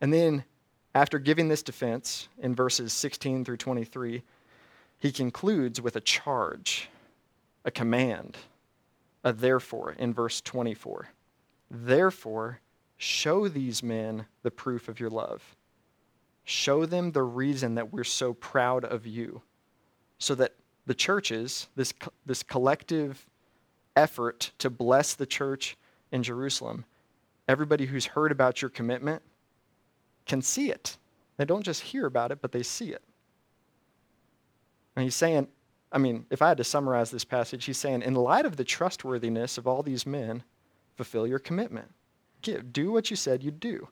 And 0.00 0.12
then, 0.12 0.44
after 0.94 1.18
giving 1.18 1.48
this 1.48 1.62
defense 1.62 2.28
in 2.38 2.54
verses 2.54 2.92
16 2.92 3.44
through 3.44 3.56
23, 3.56 4.22
he 4.98 5.12
concludes 5.12 5.80
with 5.80 5.96
a 5.96 6.00
charge, 6.00 6.88
a 7.64 7.70
command, 7.70 8.36
a 9.22 9.32
therefore 9.32 9.92
in 9.98 10.14
verse 10.14 10.40
24. 10.40 11.08
Therefore, 11.70 12.60
show 12.96 13.48
these 13.48 13.82
men 13.82 14.26
the 14.42 14.50
proof 14.50 14.88
of 14.88 15.00
your 15.00 15.10
love. 15.10 15.56
Show 16.44 16.86
them 16.86 17.12
the 17.12 17.22
reason 17.22 17.74
that 17.76 17.92
we're 17.92 18.04
so 18.04 18.34
proud 18.34 18.84
of 18.84 19.06
you, 19.06 19.42
so 20.18 20.34
that 20.34 20.54
the 20.86 20.94
churches, 20.94 21.68
this, 21.74 21.92
this 22.26 22.42
collective 22.42 23.26
effort 23.96 24.52
to 24.58 24.68
bless 24.68 25.14
the 25.14 25.26
church 25.26 25.76
in 26.12 26.22
Jerusalem, 26.22 26.84
everybody 27.48 27.86
who's 27.86 28.06
heard 28.06 28.32
about 28.32 28.60
your 28.60 28.68
commitment 28.68 29.22
can 30.26 30.42
see 30.42 30.70
it. 30.70 30.98
They 31.36 31.44
don't 31.44 31.64
just 31.64 31.82
hear 31.82 32.06
about 32.06 32.30
it, 32.30 32.40
but 32.40 32.52
they 32.52 32.62
see 32.62 32.90
it. 32.90 33.02
And 34.96 35.02
he's 35.02 35.16
saying, 35.16 35.48
I 35.90 35.98
mean, 35.98 36.26
if 36.30 36.42
I 36.42 36.48
had 36.48 36.58
to 36.58 36.64
summarize 36.64 37.10
this 37.10 37.24
passage, 37.24 37.64
he's 37.64 37.78
saying, 37.78 38.02
in 38.02 38.14
light 38.14 38.46
of 38.46 38.56
the 38.56 38.64
trustworthiness 38.64 39.58
of 39.58 39.66
all 39.66 39.82
these 39.82 40.06
men, 40.06 40.42
fulfill 40.96 41.26
your 41.26 41.38
commitment. 41.38 41.90
Give, 42.42 42.72
do 42.72 42.92
what 42.92 43.10
you 43.10 43.16
said 43.16 43.42
you'd 43.42 43.60
do. 43.60 43.88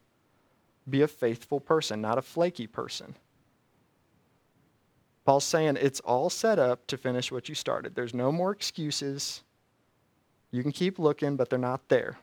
Be 0.88 1.02
a 1.02 1.08
faithful 1.08 1.60
person, 1.60 2.00
not 2.00 2.18
a 2.18 2.22
flaky 2.22 2.66
person. 2.66 3.14
Paul's 5.24 5.44
saying 5.44 5.78
it's 5.80 6.00
all 6.00 6.30
set 6.30 6.58
up 6.58 6.86
to 6.88 6.96
finish 6.96 7.30
what 7.30 7.48
you 7.48 7.54
started. 7.54 7.94
There's 7.94 8.14
no 8.14 8.32
more 8.32 8.50
excuses. 8.50 9.42
You 10.50 10.62
can 10.62 10.72
keep 10.72 10.98
looking, 10.98 11.36
but 11.36 11.48
they're 11.48 11.58
not 11.58 11.88
there. 11.88 12.18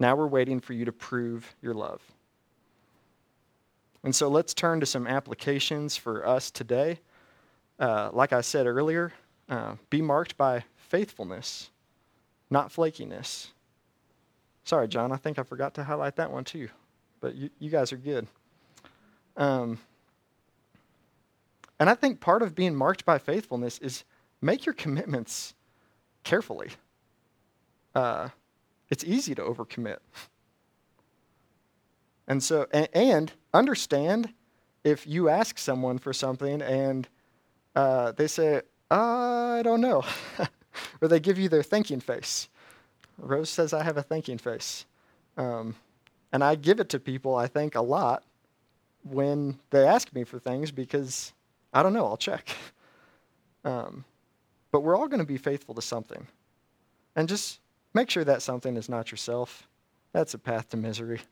Now 0.00 0.16
we're 0.16 0.26
waiting 0.26 0.60
for 0.60 0.72
you 0.72 0.84
to 0.84 0.92
prove 0.92 1.54
your 1.60 1.74
love. 1.74 2.00
And 4.02 4.14
so 4.14 4.28
let's 4.28 4.54
turn 4.54 4.80
to 4.80 4.86
some 4.86 5.06
applications 5.06 5.96
for 5.96 6.26
us 6.26 6.50
today. 6.50 6.98
Uh, 7.78 8.10
like 8.12 8.32
I 8.32 8.40
said 8.40 8.66
earlier, 8.66 9.12
uh, 9.48 9.76
be 9.90 10.02
marked 10.02 10.36
by 10.36 10.64
faithfulness, 10.76 11.70
not 12.50 12.70
flakiness. 12.70 13.48
Sorry, 14.64 14.88
John, 14.88 15.12
I 15.12 15.16
think 15.16 15.38
I 15.38 15.42
forgot 15.42 15.74
to 15.74 15.84
highlight 15.84 16.16
that 16.16 16.32
one 16.32 16.44
too, 16.44 16.68
but 17.22 17.34
you, 17.34 17.48
you 17.58 17.70
guys 17.70 17.92
are 17.92 17.96
good. 17.96 18.26
Um, 19.38 19.78
and 21.80 21.88
I 21.88 21.94
think 21.94 22.20
part 22.20 22.42
of 22.42 22.54
being 22.54 22.74
marked 22.74 23.06
by 23.06 23.16
faithfulness 23.16 23.78
is 23.78 24.04
make 24.42 24.66
your 24.66 24.74
commitments 24.74 25.54
carefully. 26.24 26.68
Uh, 27.94 28.28
it's 28.90 29.04
easy 29.04 29.34
to 29.34 29.42
overcommit. 29.42 29.98
And 32.28 32.42
so, 32.42 32.66
and, 32.72 32.88
and 32.92 33.32
understand 33.54 34.32
if 34.84 35.06
you 35.06 35.28
ask 35.28 35.58
someone 35.58 35.98
for 35.98 36.12
something 36.12 36.60
and 36.60 37.08
uh, 37.74 38.12
they 38.12 38.26
say, 38.26 38.62
I 38.90 39.62
don't 39.64 39.80
know, 39.80 40.04
or 41.00 41.08
they 41.08 41.20
give 41.20 41.38
you 41.38 41.48
their 41.48 41.62
thinking 41.62 42.00
face. 42.00 42.48
Rose 43.18 43.48
says, 43.48 43.72
I 43.72 43.82
have 43.82 43.96
a 43.96 44.02
thinking 44.02 44.38
face. 44.38 44.84
Um, 45.36 45.74
and 46.32 46.42
I 46.42 46.54
give 46.54 46.80
it 46.80 46.88
to 46.90 46.98
people, 46.98 47.34
I 47.36 47.46
think, 47.46 47.74
a 47.74 47.82
lot 47.82 48.24
when 49.04 49.58
they 49.70 49.86
ask 49.86 50.12
me 50.14 50.24
for 50.24 50.38
things 50.38 50.70
because 50.70 51.32
I 51.72 51.82
don't 51.82 51.92
know, 51.92 52.06
I'll 52.06 52.16
check. 52.16 52.48
Um, 53.64 54.04
but 54.72 54.80
we're 54.80 54.96
all 54.96 55.06
going 55.06 55.20
to 55.20 55.24
be 55.24 55.36
faithful 55.36 55.72
to 55.76 55.80
something. 55.80 56.26
And 57.14 57.28
just 57.28 57.60
make 57.94 58.10
sure 58.10 58.24
that 58.24 58.42
something 58.42 58.76
is 58.76 58.88
not 58.88 59.12
yourself. 59.12 59.68
That's 60.12 60.34
a 60.34 60.38
path 60.38 60.70
to 60.70 60.76
misery. 60.76 61.20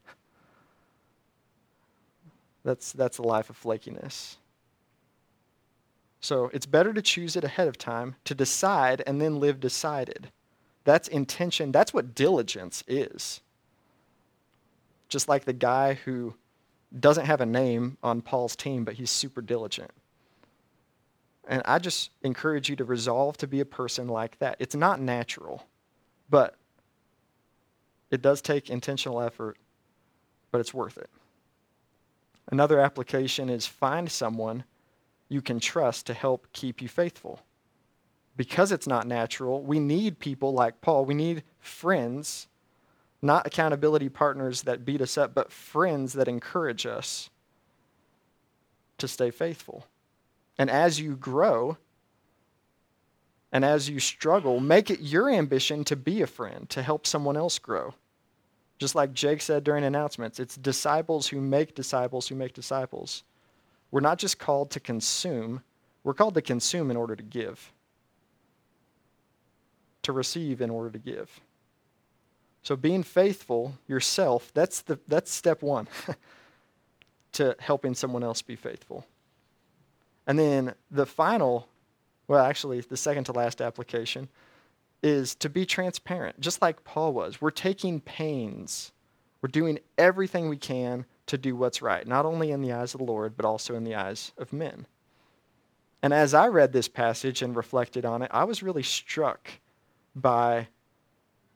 That's, 2.62 2.92
that's 2.92 3.18
a 3.18 3.22
life 3.22 3.48
of 3.48 3.60
flakiness. 3.60 4.36
So 6.20 6.50
it's 6.52 6.66
better 6.66 6.92
to 6.92 7.00
choose 7.00 7.34
it 7.34 7.42
ahead 7.42 7.66
of 7.68 7.78
time, 7.78 8.16
to 8.26 8.34
decide, 8.34 9.02
and 9.06 9.18
then 9.18 9.40
live 9.40 9.58
decided. 9.60 10.30
That's 10.84 11.08
intention. 11.08 11.72
That's 11.72 11.94
what 11.94 12.14
diligence 12.14 12.84
is. 12.86 13.40
Just 15.10 15.28
like 15.28 15.44
the 15.44 15.52
guy 15.52 15.94
who 15.94 16.34
doesn't 16.98 17.26
have 17.26 17.40
a 17.40 17.46
name 17.46 17.98
on 18.02 18.22
Paul's 18.22 18.56
team, 18.56 18.84
but 18.84 18.94
he's 18.94 19.10
super 19.10 19.42
diligent. 19.42 19.90
And 21.46 21.62
I 21.64 21.78
just 21.78 22.10
encourage 22.22 22.68
you 22.70 22.76
to 22.76 22.84
resolve 22.84 23.36
to 23.38 23.46
be 23.46 23.60
a 23.60 23.64
person 23.64 24.08
like 24.08 24.38
that. 24.38 24.56
It's 24.58 24.74
not 24.74 25.00
natural, 25.00 25.66
but 26.30 26.54
it 28.10 28.22
does 28.22 28.40
take 28.40 28.70
intentional 28.70 29.20
effort, 29.20 29.56
but 30.50 30.60
it's 30.60 30.72
worth 30.72 30.96
it. 30.96 31.10
Another 32.50 32.80
application 32.80 33.48
is 33.48 33.66
find 33.66 34.10
someone 34.10 34.64
you 35.28 35.40
can 35.40 35.60
trust 35.60 36.06
to 36.06 36.14
help 36.14 36.46
keep 36.52 36.82
you 36.82 36.88
faithful. 36.88 37.40
Because 38.36 38.72
it's 38.72 38.86
not 38.86 39.06
natural, 39.06 39.62
we 39.62 39.78
need 39.78 40.18
people 40.18 40.52
like 40.52 40.80
Paul. 40.80 41.04
We 41.04 41.14
need 41.14 41.42
friends, 41.58 42.48
not 43.22 43.46
accountability 43.46 44.08
partners 44.08 44.62
that 44.62 44.84
beat 44.84 45.00
us 45.00 45.18
up, 45.18 45.34
but 45.34 45.52
friends 45.52 46.14
that 46.14 46.28
encourage 46.28 46.86
us 46.86 47.30
to 48.98 49.08
stay 49.08 49.30
faithful. 49.30 49.86
And 50.58 50.70
as 50.70 51.00
you 51.00 51.16
grow, 51.16 51.76
and 53.52 53.64
as 53.64 53.88
you 53.88 53.98
struggle, 53.98 54.60
make 54.60 54.90
it 54.90 55.00
your 55.00 55.28
ambition 55.28 55.84
to 55.84 55.96
be 55.96 56.22
a 56.22 56.26
friend, 56.26 56.68
to 56.70 56.82
help 56.82 57.06
someone 57.06 57.36
else 57.36 57.58
grow. 57.58 57.94
Just 58.78 58.94
like 58.94 59.12
Jake 59.12 59.42
said 59.42 59.64
during 59.64 59.84
announcements, 59.84 60.40
it's 60.40 60.56
disciples 60.56 61.28
who 61.28 61.40
make 61.40 61.74
disciples 61.74 62.28
who 62.28 62.34
make 62.34 62.54
disciples. 62.54 63.24
We're 63.90 64.00
not 64.00 64.18
just 64.18 64.38
called 64.38 64.70
to 64.70 64.80
consume, 64.80 65.62
we're 66.04 66.14
called 66.14 66.34
to 66.34 66.42
consume 66.42 66.90
in 66.90 66.96
order 66.96 67.16
to 67.16 67.22
give, 67.22 67.72
to 70.02 70.12
receive 70.12 70.60
in 70.60 70.70
order 70.70 70.90
to 70.90 70.98
give. 70.98 71.40
So 72.62 72.76
being 72.76 73.02
faithful 73.02 73.74
yourself, 73.86 74.50
that's, 74.52 74.82
the, 74.82 74.98
that's 75.08 75.32
step 75.32 75.62
one 75.62 75.88
to 77.32 77.56
helping 77.58 77.94
someone 77.94 78.22
else 78.22 78.42
be 78.42 78.56
faithful. 78.56 79.06
And 80.26 80.38
then 80.38 80.74
the 80.90 81.06
final, 81.06 81.68
well, 82.28 82.44
actually, 82.44 82.80
the 82.80 82.96
second 82.96 83.24
to 83.24 83.32
last 83.32 83.60
application 83.60 84.28
is 85.02 85.34
to 85.36 85.48
be 85.48 85.64
transparent, 85.64 86.38
just 86.40 86.60
like 86.60 86.84
Paul 86.84 87.12
was. 87.12 87.40
We're 87.40 87.50
taking 87.50 88.00
pains, 88.00 88.92
we're 89.40 89.48
doing 89.48 89.78
everything 89.96 90.48
we 90.48 90.58
can 90.58 91.06
to 91.26 91.38
do 91.38 91.56
what's 91.56 91.80
right, 91.80 92.06
not 92.06 92.26
only 92.26 92.50
in 92.50 92.60
the 92.60 92.72
eyes 92.72 92.92
of 92.92 92.98
the 92.98 93.04
Lord, 93.04 93.36
but 93.36 93.46
also 93.46 93.74
in 93.74 93.84
the 93.84 93.94
eyes 93.94 94.32
of 94.36 94.52
men. 94.52 94.86
And 96.02 96.12
as 96.12 96.34
I 96.34 96.48
read 96.48 96.72
this 96.72 96.88
passage 96.88 97.42
and 97.42 97.56
reflected 97.56 98.04
on 98.04 98.22
it, 98.22 98.30
I 98.32 98.44
was 98.44 98.62
really 98.62 98.82
struck 98.82 99.50
by 100.14 100.68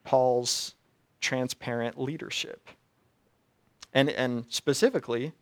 Paul's 0.04 0.74
transparent 1.24 1.98
leadership. 1.98 2.68
And, 3.92 4.10
and 4.10 4.44
specifically, 4.48 5.32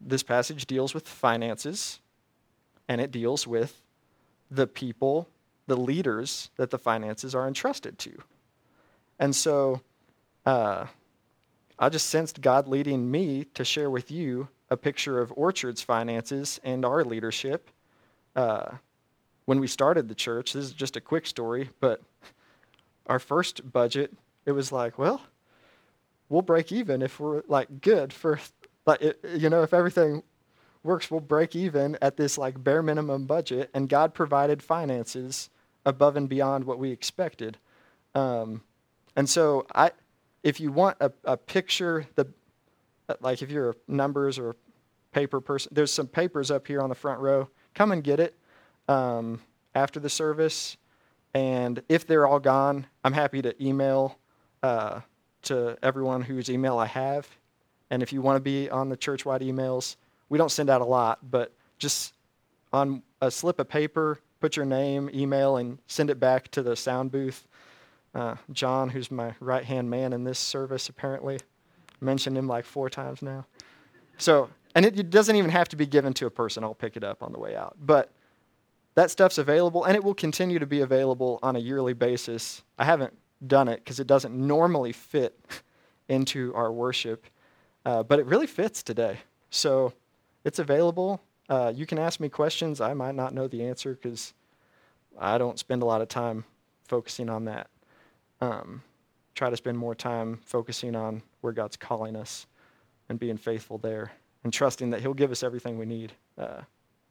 this 0.00 0.22
passage 0.22 0.66
deals 0.66 0.94
with 0.94 1.06
finances, 1.06 2.00
and 2.88 3.00
it 3.00 3.10
deals 3.10 3.46
with 3.46 3.82
the 4.50 4.66
people 4.66 5.28
the 5.68 5.76
leaders 5.76 6.50
that 6.56 6.70
the 6.70 6.78
finances 6.78 7.34
are 7.34 7.46
entrusted 7.46 7.98
to. 7.98 8.12
And 9.18 9.36
so 9.36 9.82
uh, 10.46 10.86
I 11.78 11.88
just 11.90 12.08
sensed 12.08 12.40
God 12.40 12.66
leading 12.66 13.10
me 13.10 13.44
to 13.54 13.64
share 13.64 13.90
with 13.90 14.10
you 14.10 14.48
a 14.70 14.76
picture 14.76 15.20
of 15.20 15.32
Orchard's 15.36 15.82
finances 15.82 16.58
and 16.64 16.84
our 16.84 17.04
leadership. 17.04 17.70
Uh, 18.34 18.70
when 19.44 19.60
we 19.60 19.66
started 19.66 20.08
the 20.08 20.14
church, 20.14 20.54
this 20.54 20.64
is 20.64 20.72
just 20.72 20.96
a 20.96 21.00
quick 21.00 21.26
story, 21.26 21.68
but 21.80 22.00
our 23.06 23.18
first 23.18 23.70
budget, 23.70 24.14
it 24.48 24.52
was 24.52 24.72
like, 24.72 24.98
well, 24.98 25.20
we'll 26.30 26.40
break 26.40 26.72
even 26.72 27.02
if 27.02 27.20
we're 27.20 27.42
like 27.48 27.82
good 27.82 28.14
for, 28.14 28.40
like, 28.86 29.02
it, 29.02 29.20
you 29.36 29.50
know, 29.50 29.62
if 29.62 29.74
everything 29.74 30.22
works, 30.82 31.10
we'll 31.10 31.20
break 31.20 31.54
even 31.54 31.98
at 32.00 32.16
this 32.16 32.38
like 32.38 32.64
bare 32.64 32.82
minimum 32.82 33.26
budget. 33.26 33.68
And 33.74 33.90
God 33.90 34.14
provided 34.14 34.62
finances 34.62 35.50
above 35.84 36.16
and 36.16 36.30
beyond 36.30 36.64
what 36.64 36.78
we 36.78 36.90
expected. 36.90 37.58
Um, 38.14 38.62
and 39.14 39.28
so 39.28 39.66
I, 39.74 39.90
if 40.42 40.60
you 40.60 40.72
want 40.72 40.96
a, 41.00 41.12
a 41.24 41.36
picture, 41.36 42.06
the, 42.14 42.26
like 43.20 43.42
if 43.42 43.50
you're 43.50 43.70
a 43.70 43.74
numbers 43.86 44.38
or 44.38 44.56
paper 45.12 45.42
person, 45.42 45.72
there's 45.74 45.92
some 45.92 46.06
papers 46.06 46.50
up 46.50 46.66
here 46.66 46.80
on 46.80 46.88
the 46.88 46.94
front 46.94 47.20
row. 47.20 47.50
Come 47.74 47.92
and 47.92 48.02
get 48.02 48.18
it 48.18 48.34
um, 48.88 49.42
after 49.74 50.00
the 50.00 50.08
service. 50.08 50.78
And 51.34 51.82
if 51.90 52.06
they're 52.06 52.26
all 52.26 52.40
gone, 52.40 52.86
I'm 53.04 53.12
happy 53.12 53.42
to 53.42 53.62
email 53.62 54.16
uh, 54.62 55.00
to 55.42 55.76
everyone 55.82 56.22
whose 56.22 56.48
email 56.50 56.78
I 56.78 56.86
have. 56.86 57.28
And 57.90 58.02
if 58.02 58.12
you 58.12 58.20
want 58.20 58.36
to 58.36 58.40
be 58.40 58.68
on 58.68 58.88
the 58.88 58.96
church-wide 58.96 59.40
emails, 59.40 59.96
we 60.28 60.38
don't 60.38 60.50
send 60.50 60.68
out 60.68 60.80
a 60.80 60.84
lot, 60.84 61.18
but 61.30 61.52
just 61.78 62.14
on 62.72 63.02
a 63.22 63.30
slip 63.30 63.58
of 63.58 63.68
paper, 63.68 64.18
put 64.40 64.56
your 64.56 64.66
name, 64.66 65.10
email, 65.14 65.56
and 65.56 65.78
send 65.86 66.10
it 66.10 66.20
back 66.20 66.50
to 66.50 66.62
the 66.62 66.76
sound 66.76 67.10
booth. 67.10 67.46
Uh, 68.14 68.36
John, 68.52 68.90
who's 68.90 69.10
my 69.10 69.34
right 69.40 69.64
hand 69.64 69.88
man 69.88 70.12
in 70.12 70.24
this 70.24 70.38
service, 70.38 70.88
apparently 70.88 71.38
mentioned 72.00 72.36
him 72.36 72.46
like 72.46 72.64
four 72.64 72.90
times 72.90 73.22
now. 73.22 73.46
So, 74.18 74.50
and 74.74 74.84
it, 74.84 74.98
it 74.98 75.10
doesn't 75.10 75.36
even 75.36 75.50
have 75.50 75.68
to 75.68 75.76
be 75.76 75.86
given 75.86 76.12
to 76.14 76.26
a 76.26 76.30
person. 76.30 76.64
I'll 76.64 76.74
pick 76.74 76.96
it 76.96 77.04
up 77.04 77.22
on 77.22 77.32
the 77.32 77.38
way 77.38 77.56
out. 77.56 77.76
But 77.80 78.10
that 78.94 79.10
stuff's 79.10 79.38
available, 79.38 79.84
and 79.84 79.96
it 79.96 80.02
will 80.02 80.14
continue 80.14 80.58
to 80.58 80.66
be 80.66 80.80
available 80.80 81.38
on 81.42 81.56
a 81.56 81.58
yearly 81.58 81.92
basis. 81.92 82.62
I 82.78 82.84
haven't 82.84 83.16
done 83.46 83.68
it 83.68 83.80
because 83.84 84.00
it 84.00 84.06
doesn't 84.06 84.34
normally 84.34 84.92
fit 84.92 85.38
into 86.08 86.54
our 86.54 86.72
worship, 86.72 87.26
uh, 87.84 88.02
but 88.02 88.18
it 88.18 88.26
really 88.26 88.46
fits 88.46 88.82
today. 88.82 89.18
So 89.50 89.92
it's 90.44 90.58
available. 90.58 91.20
Uh, 91.48 91.72
you 91.74 91.86
can 91.86 91.98
ask 91.98 92.20
me 92.20 92.28
questions. 92.28 92.80
I 92.80 92.94
might 92.94 93.14
not 93.14 93.32
know 93.34 93.48
the 93.48 93.64
answer 93.64 93.94
because 93.94 94.34
I 95.18 95.38
don't 95.38 95.58
spend 95.58 95.82
a 95.82 95.86
lot 95.86 96.00
of 96.00 96.08
time 96.08 96.44
focusing 96.86 97.28
on 97.28 97.44
that. 97.46 97.68
Um, 98.40 98.82
try 99.34 99.50
to 99.50 99.56
spend 99.56 99.78
more 99.78 99.94
time 99.94 100.40
focusing 100.44 100.94
on 100.94 101.22
where 101.40 101.52
God's 101.52 101.76
calling 101.76 102.16
us 102.16 102.46
and 103.08 103.18
being 103.18 103.36
faithful 103.36 103.78
there 103.78 104.12
and 104.44 104.52
trusting 104.52 104.90
that 104.90 105.00
He'll 105.00 105.14
give 105.14 105.30
us 105.30 105.42
everything 105.42 105.78
we 105.78 105.86
need 105.86 106.12
uh, 106.36 106.62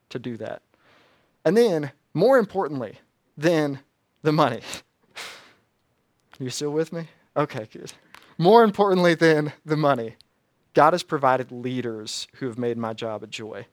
to 0.09 0.19
do 0.19 0.37
that. 0.37 0.61
And 1.45 1.55
then, 1.55 1.91
more 2.13 2.37
importantly 2.37 2.99
than 3.37 3.79
the 4.21 4.31
money, 4.31 4.61
you 6.45 6.49
still 6.49 6.71
with 6.71 6.93
me? 6.93 7.07
Okay, 7.35 7.67
good. 7.71 7.93
More 8.37 8.63
importantly 8.63 9.15
than 9.15 9.53
the 9.65 9.77
money, 9.77 10.15
God 10.73 10.93
has 10.93 11.03
provided 11.03 11.51
leaders 11.51 12.27
who 12.35 12.45
have 12.47 12.57
made 12.57 12.77
my 12.77 12.93
job 12.93 13.23
a 13.23 13.27
joy. 13.27 13.65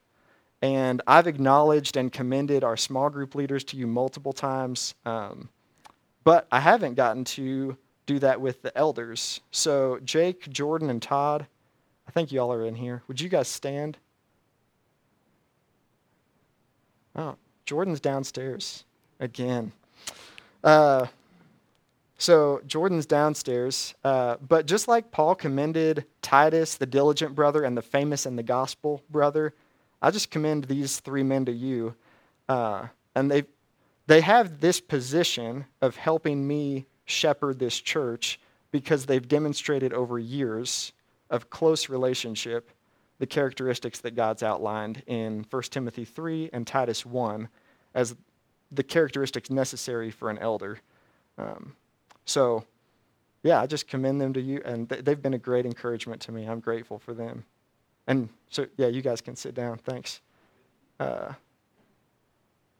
And 0.63 1.03
I've 1.07 1.27
acknowledged 1.27 1.97
and 1.97 2.11
commended 2.11 2.65
our 2.65 2.77
small 2.77 3.11
group 3.11 3.35
leaders 3.35 3.65
to 3.65 3.77
you 3.77 3.87
multiple 3.87 4.33
times. 4.33 4.95
Um, 5.05 5.51
but 6.25 6.47
I 6.51 6.61
haven't 6.61 6.95
gotten 6.95 7.25
to 7.25 7.77
do 8.07 8.19
that 8.21 8.41
with 8.41 8.63
the 8.63 8.77
elders. 8.77 9.41
So, 9.51 9.99
Jake, 10.05 10.49
Jordan, 10.49 10.89
and 10.89 11.03
Todd, 11.03 11.47
I 12.09 12.11
think 12.11 12.33
y'all 12.33 12.53
are 12.53 12.65
in 12.65 12.75
here. 12.75 13.03
Would 13.09 13.21
you 13.21 13.29
guys 13.29 13.49
stand? 13.49 13.99
Oh, 17.17 17.37
Jordan's 17.67 18.01
downstairs 18.01 18.85
again. 19.21 19.73
Uh, 20.63 21.07
so 22.25 22.63
Jordan's 22.67 23.05
downstairs. 23.05 23.95
Uh, 24.03 24.37
but 24.37 24.67
just 24.67 24.89
like 24.89 25.11
Paul 25.11 25.35
commended 25.35 26.07
Titus, 26.23 26.77
the 26.77 26.87
diligent 26.87 27.35
brother, 27.35 27.65
and 27.65 27.77
the 27.77 27.83
famous 27.83 28.25
in 28.25 28.37
the 28.37 28.43
gospel 28.43 29.03
brother, 29.11 29.53
I 30.01 30.11
just 30.11 30.31
commend 30.31 30.65
these 30.65 31.01
three 31.01 31.23
men 31.23 31.45
to 31.45 31.53
you. 31.53 31.95
Uh, 32.49 32.89
and 33.15 33.31
they, 33.31 33.45
they 34.07 34.23
have 34.23 34.61
this 34.61 34.81
position 34.81 35.67
of 35.83 35.97
helping 35.97 36.49
me 36.49 36.87
shepherd 37.05 37.59
this 37.59 37.79
church 37.79 38.41
because 38.71 39.05
they've 39.05 39.29
demonstrated 39.29 39.93
over 39.93 40.19
years 40.19 40.93
of 41.29 41.51
close 41.51 41.89
relationship 41.91 42.71
the 43.19 43.27
characteristics 43.27 44.01
that 44.01 44.17
God's 44.17 44.43
outlined 44.43 45.03
in 45.07 45.47
1 45.51 45.63
Timothy 45.65 46.05
3 46.05 46.51
and 46.53 46.67
Titus 46.67 47.05
1 47.07 47.49
as 47.95 48.17
the 48.73 48.83
characteristics 48.83 49.51
necessary 49.51 50.11
for 50.11 50.31
an 50.31 50.39
elder. 50.39 50.81
Um, 51.39 51.75
so, 52.25 52.65
yeah, 53.43 53.61
I 53.61 53.67
just 53.67 53.89
commend 53.89 54.21
them 54.21 54.33
to 54.33 54.41
you, 54.41 54.63
and 54.65 54.89
th- 54.89 55.05
they've 55.05 55.21
been 55.21 55.35
a 55.35 55.39
great 55.39 55.67
encouragement 55.67 56.23
to 56.23 56.33
me. 56.33 56.47
I'm 56.47 56.61
grateful 56.61 56.99
for 56.99 57.15
them. 57.15 57.45
And 58.07 58.29
so, 58.51 58.67
yeah, 58.77 58.89
you 58.89 59.03
guys 59.03 59.21
can 59.21 59.37
sit 59.37 59.55
down. 59.55 59.79
Thanks. 59.79 60.21
Uh, 60.99 61.33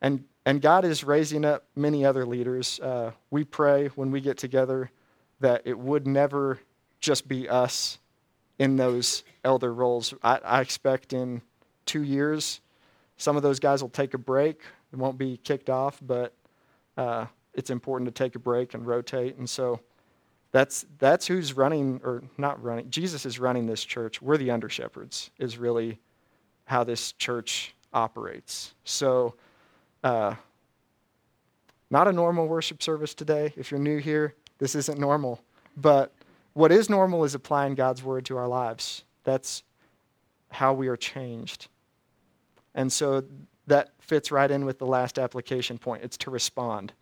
and 0.01 0.25
and 0.47 0.61
God 0.61 0.85
is 0.85 1.03
raising 1.03 1.45
up 1.45 1.65
many 1.75 2.05
other 2.05 2.27
leaders. 2.27 2.79
Uh, 2.79 3.13
we 3.31 3.45
pray 3.45 3.87
when 3.89 4.11
we 4.11 4.21
get 4.21 4.37
together 4.37 4.91
that 5.41 5.63
it 5.65 5.79
would 5.79 6.07
never 6.07 6.61
just 7.01 7.27
be 7.27 7.49
us 7.49 7.99
in 8.59 8.77
those 8.77 9.25
elder 9.43 9.73
roles. 9.73 10.13
I, 10.23 10.39
I 10.45 10.61
expect 10.61 11.13
in 11.15 11.41
two 11.87 12.03
years, 12.03 12.61
some 13.17 13.37
of 13.37 13.43
those 13.43 13.59
guys 13.59 13.83
will 13.83 13.89
take 13.89 14.15
a 14.15 14.19
break. 14.19 14.61
It 14.93 14.99
won't 14.99 15.19
be 15.19 15.39
kicked 15.39 15.71
off, 15.71 15.99
but 16.03 16.35
uh, 16.97 17.27
it's 17.55 17.71
important 17.71 18.07
to 18.09 18.13
take 18.13 18.35
a 18.35 18.39
break 18.39 18.75
and 18.75 18.87
rotate. 18.87 19.37
And 19.37 19.49
so 19.49 19.81
that's, 20.53 20.87
that's 20.99 21.27
who's 21.27 21.55
running, 21.55 22.01
or 22.05 22.23
not 22.39 22.63
running. 22.63 22.91
Jesus 22.91 23.27
is 23.27 23.39
running 23.39 23.67
this 23.67 23.85
church. 23.85 24.23
We're 24.23 24.37
the 24.37 24.51
under 24.51 24.69
shepherds, 24.69 25.31
is 25.39 25.59
really 25.59 25.99
how 26.67 26.85
this 26.85 27.13
church 27.13 27.75
operates. 27.93 28.75
So, 28.85 29.35
uh, 30.03 30.35
not 31.91 32.09
a 32.09 32.13
normal 32.13 32.49
worship 32.49 32.83
service 32.83 33.15
today. 33.15 33.53
If 33.57 33.71
you're 33.71 33.81
new 33.81 33.99
here, 33.99 34.35
this 34.59 34.75
isn't 34.75 34.99
normal. 34.99 35.41
But 35.77 36.13
what 36.55 36.73
is 36.73 36.89
normal 36.89 37.25
is 37.25 37.35
applying 37.35 37.75
God's 37.75 38.03
word 38.03 38.25
to 38.27 38.37
our 38.37 38.49
lives. 38.49 39.05
That's 39.25 39.63
how 40.51 40.73
we 40.73 40.89
are 40.89 40.97
changed. 40.97 41.69
And 42.75 42.93
so 42.93 43.25
that 43.67 43.93
fits 44.01 44.31
right 44.31 44.51
in 44.51 44.65
with 44.65 44.79
the 44.79 44.87
last 44.87 45.19
application 45.19 45.79
point 45.79 46.05
it's 46.05 46.17
to 46.19 46.31
respond. 46.31 46.93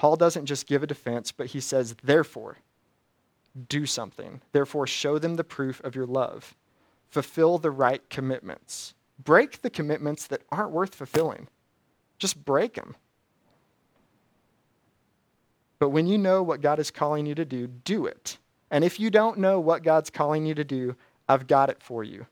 Paul 0.00 0.16
doesn't 0.16 0.46
just 0.46 0.66
give 0.66 0.82
a 0.82 0.86
defense, 0.86 1.30
but 1.30 1.48
he 1.48 1.60
says, 1.60 1.94
therefore, 2.02 2.56
do 3.68 3.84
something. 3.84 4.40
Therefore, 4.52 4.86
show 4.86 5.18
them 5.18 5.34
the 5.34 5.44
proof 5.44 5.78
of 5.84 5.94
your 5.94 6.06
love. 6.06 6.54
Fulfill 7.10 7.58
the 7.58 7.70
right 7.70 8.00
commitments. 8.08 8.94
Break 9.22 9.60
the 9.60 9.68
commitments 9.68 10.26
that 10.28 10.40
aren't 10.50 10.70
worth 10.70 10.94
fulfilling. 10.94 11.48
Just 12.18 12.42
break 12.46 12.76
them. 12.76 12.96
But 15.78 15.90
when 15.90 16.06
you 16.06 16.16
know 16.16 16.42
what 16.42 16.62
God 16.62 16.78
is 16.78 16.90
calling 16.90 17.26
you 17.26 17.34
to 17.34 17.44
do, 17.44 17.66
do 17.66 18.06
it. 18.06 18.38
And 18.70 18.84
if 18.84 18.98
you 18.98 19.10
don't 19.10 19.36
know 19.36 19.60
what 19.60 19.82
God's 19.82 20.08
calling 20.08 20.46
you 20.46 20.54
to 20.54 20.64
do, 20.64 20.96
I've 21.28 21.46
got 21.46 21.68
it 21.68 21.82
for 21.82 22.04
you. 22.04 22.24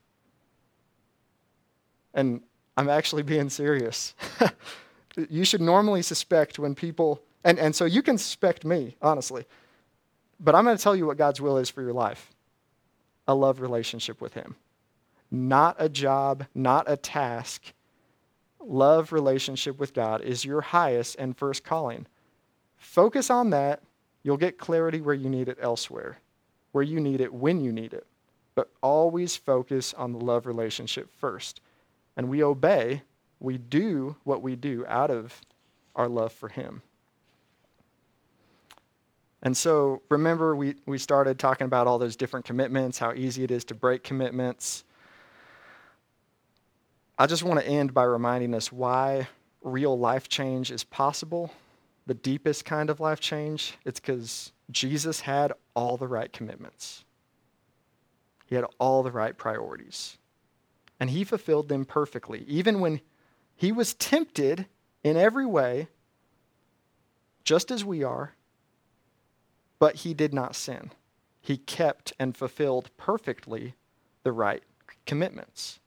And 2.15 2.41
I'm 2.79 2.89
actually 2.89 3.25
being 3.25 3.51
serious. 3.51 4.15
you 5.29 5.45
should 5.45 5.61
normally 5.61 6.01
suspect 6.01 6.59
when 6.59 6.75
people 6.75 7.21
and, 7.45 7.59
and 7.59 7.75
so 7.75 7.85
you 7.85 8.03
can 8.03 8.19
suspect 8.19 8.65
me, 8.65 8.97
honestly. 9.01 9.45
But 10.41 10.55
I'm 10.55 10.65
going 10.65 10.77
to 10.77 10.83
tell 10.83 10.97
you 10.97 11.07
what 11.07 11.17
God's 11.17 11.41
will 11.41 11.59
is 11.59 11.71
for 11.71 11.83
your 11.83 11.93
life 11.93 12.31
a 13.27 13.35
love 13.35 13.61
relationship 13.61 14.21
with 14.21 14.35
Him. 14.35 14.57
Not 15.31 15.77
a 15.79 15.89
job, 15.89 16.47
not 16.55 16.91
a 16.91 16.97
task. 16.97 17.73
Love 18.61 19.13
relationship 19.13 19.79
with 19.79 19.93
God 19.93 20.23
is 20.23 20.45
your 20.45 20.63
highest 20.63 21.17
and 21.19 21.37
first 21.37 21.63
calling. 21.63 22.07
Focus 22.77 23.29
on 23.29 23.51
that. 23.51 23.83
You'll 24.23 24.39
get 24.39 24.59
clarity 24.59 25.01
where 25.01 25.15
you 25.15 25.29
need 25.29 25.49
it 25.49 25.59
elsewhere, 25.61 26.19
where 26.73 26.85
you 26.85 27.01
need 27.01 27.21
it 27.21 27.33
when 27.33 27.61
you 27.61 27.71
need 27.71 27.93
it. 27.93 28.07
But 28.55 28.71
always 28.83 29.37
focus 29.37 29.95
on 29.95 30.13
the 30.13 30.19
love 30.19 30.47
relationship 30.47 31.09
first. 31.19 31.61
And 32.17 32.29
we 32.29 32.43
obey, 32.43 33.03
we 33.39 33.59
do 33.59 34.17
what 34.25 34.43
we 34.43 34.57
do 34.57 34.85
out 34.87 35.11
of 35.11 35.41
our 35.95 36.09
love 36.09 36.33
for 36.33 36.49
Him. 36.49 36.83
And 39.43 39.57
so 39.57 40.03
remember, 40.09 40.57
we, 40.57 40.75
we 40.87 40.99
started 40.99 41.39
talking 41.39 41.65
about 41.65 41.87
all 41.87 41.99
those 41.99 42.17
different 42.17 42.45
commitments, 42.45 42.99
how 42.99 43.13
easy 43.13 43.45
it 43.45 43.51
is 43.51 43.65
to 43.67 43.75
break 43.75 44.03
commitments. 44.03 44.85
I 47.19 47.27
just 47.27 47.43
want 47.43 47.61
to 47.61 47.67
end 47.67 47.95
by 47.95 48.05
reminding 48.05 48.55
us 48.55 48.73
why 48.73 49.29
real 49.63 49.99
life 49.99 50.29
change 50.29 50.71
is 50.71 50.85
possible, 50.85 51.53
the 52.07 52.15
deepest 52.15 52.65
kind 52.65 52.91
of 52.91 53.01
life 53.01 53.21
change. 53.21 53.77
It's 53.85 54.01
because 54.01 54.53
Jesus 54.71 55.21
had 55.21 55.53
all 55.75 55.97
the 55.97 56.09
right 56.09 56.33
commitments, 56.33 57.05
He 58.47 58.55
had 58.55 58.65
all 58.79 59.03
the 59.03 59.13
right 59.13 59.37
priorities, 59.37 60.19
and 60.99 61.11
He 61.11 61.23
fulfilled 61.23 61.69
them 61.69 61.85
perfectly. 61.85 62.45
Even 62.49 62.81
when 62.81 63.01
He 63.55 63.71
was 63.71 63.95
tempted 63.95 64.67
in 65.05 65.17
every 65.17 65.47
way, 65.47 65.89
just 67.45 67.71
as 67.71 67.85
we 67.85 68.03
are 68.03 68.35
but 69.79 69.97
he 69.97 70.15
did 70.15 70.35
not 70.35 70.57
sin. 70.57 70.91
He 71.41 71.57
kept 71.57 72.13
and 72.19 72.37
fulfilled 72.37 72.91
perfectly 72.97 73.75
the 74.23 74.33
right 74.33 74.63
commitments. 75.07 75.81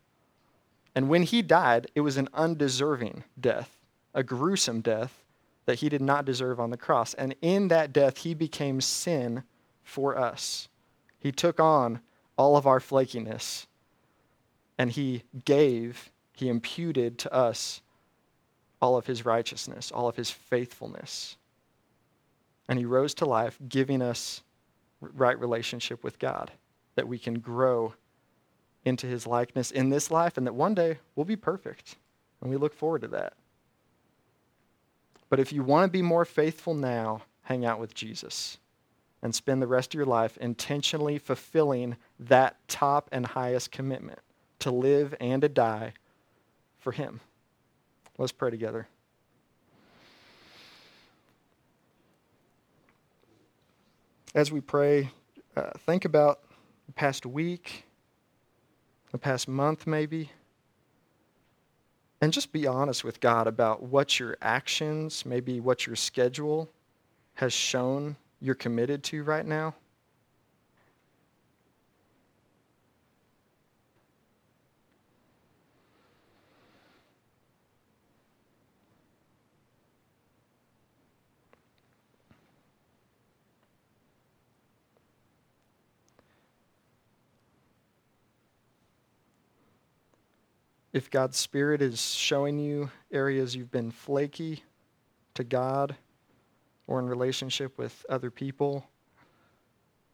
And 0.96 1.10
when 1.10 1.24
he 1.24 1.42
died, 1.42 1.88
it 1.96 2.02
was 2.02 2.18
an 2.18 2.30
undeserving 2.34 3.24
death, 3.40 3.78
a 4.14 4.24
gruesome 4.24 4.82
death 4.82 5.24
that 5.66 5.80
he 5.80 5.90
did 5.90 6.02
not 6.02 6.26
deserve 6.26 6.60
on 6.60 6.70
the 6.70 6.78
cross. 6.78 7.14
And 7.14 7.36
in 7.42 7.68
that 7.70 7.94
death, 7.94 8.18
he 8.18 8.34
became 8.34 8.82
sin 8.82 9.44
for 9.84 10.18
us. 10.18 10.68
He 11.20 11.32
took 11.32 11.60
on 11.60 12.02
all 12.38 12.58
of 12.58 12.66
our 12.66 12.80
flakiness 12.80 13.68
and 14.78 14.92
he 14.92 15.24
gave, 15.46 16.10
he 16.34 16.50
imputed 16.50 17.20
to 17.20 17.34
us 17.34 17.82
all 18.82 18.98
of 18.98 19.06
his 19.06 19.26
righteousness, 19.26 19.92
all 19.92 20.08
of 20.08 20.16
his 20.16 20.32
faithfulness 20.32 21.38
and 22.68 22.80
he 22.80 22.86
rose 22.86 23.14
to 23.16 23.26
life, 23.26 23.58
giving 23.68 24.02
us 24.02 24.44
right 25.02 25.40
relationship 25.40 26.04
with 26.04 26.20
God, 26.20 26.52
that 26.96 27.08
we 27.08 27.18
can 27.18 27.40
grow 27.40 27.94
into 28.86 29.08
his 29.08 29.28
likeness 29.28 29.72
in 29.72 29.90
this 29.90 30.10
life, 30.10 30.38
and 30.38 30.48
that 30.48 30.54
one 30.54 30.74
day 30.74 30.98
we'll 31.16 31.26
be 31.26 31.36
perfect. 31.36 31.96
And 32.42 32.50
we 32.50 32.58
look 32.58 32.74
forward 32.74 33.02
to 33.02 33.08
that. 33.10 33.34
But 35.30 35.40
if 35.40 35.54
you 35.54 35.64
want 35.64 35.90
to 35.90 35.92
be 35.92 36.02
more 36.02 36.26
faithful 36.26 36.74
now, 36.74 37.22
hang 37.44 37.66
out 37.66 37.80
with 37.80 37.94
Jesus 37.94 38.58
and 39.22 39.34
spend 39.34 39.62
the 39.62 39.68
rest 39.68 39.94
of 39.94 39.98
your 39.98 40.06
life 40.06 40.38
intentionally 40.38 41.18
fulfilling 41.18 41.96
that 42.20 42.58
top 42.68 43.08
and 43.12 43.26
highest 43.26 43.72
commitment 43.72 44.20
to 44.60 44.72
live 44.72 45.16
and 45.20 45.42
to 45.42 45.50
die 45.50 45.94
for 46.80 46.92
him. 46.92 47.20
Let's 48.18 48.32
pray 48.32 48.50
together. 48.50 48.88
As 54.34 54.52
we 54.52 54.62
pray, 54.62 55.10
uh, 55.56 55.72
think 55.86 56.06
about 56.06 56.40
the 56.88 56.94
past 56.94 57.26
week, 57.26 57.86
the 59.12 59.18
past 59.18 59.48
month, 59.48 59.86
maybe, 59.86 60.32
and 62.22 62.32
just 62.32 62.52
be 62.52 62.68
honest 62.68 63.04
with 63.04 63.20
God 63.20 63.48
about 63.48 63.84
what 63.84 64.20
your 64.20 64.38
actions, 64.42 65.26
maybe 65.26 65.60
what 65.60 65.86
your 65.86 65.96
schedule 65.96 66.70
has 67.36 67.52
shown 67.52 68.16
you're 68.40 68.56
committed 68.56 69.04
to 69.04 69.24
right 69.24 69.46
now. 69.46 69.76
If 90.94 91.10
God's 91.10 91.38
Spirit 91.38 91.82
is 91.82 92.14
showing 92.14 92.60
you 92.60 92.92
areas 93.12 93.56
you've 93.56 93.72
been 93.72 93.92
flaky 93.92 94.64
to 95.36 95.44
God 95.44 95.96
or 96.88 97.00
in 97.00 97.08
relationship 97.08 97.78
with 97.78 98.06
other 98.10 98.30
people, 98.30 98.86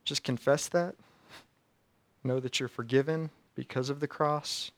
just 0.03 0.23
confess 0.23 0.69
that. 0.69 0.95
Know 2.23 2.39
that 2.39 2.59
you're 2.59 2.69
forgiven 2.69 3.31
because 3.55 3.89
of 3.89 3.99
the 3.99 4.07
cross. 4.07 4.71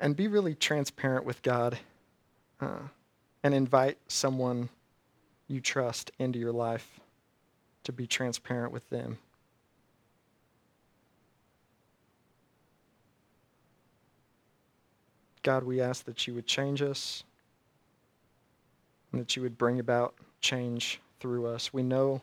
And 0.00 0.16
be 0.16 0.26
really 0.26 0.54
transparent 0.54 1.24
with 1.24 1.40
God 1.42 1.78
uh, 2.60 2.88
and 3.42 3.54
invite 3.54 3.98
someone 4.08 4.68
you 5.46 5.60
trust 5.60 6.10
into 6.18 6.38
your 6.38 6.52
life 6.52 7.00
to 7.84 7.92
be 7.92 8.06
transparent 8.06 8.72
with 8.72 8.88
them. 8.90 9.18
God, 15.42 15.64
we 15.64 15.80
ask 15.80 16.04
that 16.06 16.26
you 16.26 16.34
would 16.34 16.46
change 16.46 16.80
us 16.80 17.22
and 19.12 19.20
that 19.20 19.36
you 19.36 19.42
would 19.42 19.56
bring 19.58 19.78
about 19.78 20.14
change 20.40 21.00
through 21.20 21.46
us. 21.46 21.72
We 21.72 21.82
know 21.82 22.22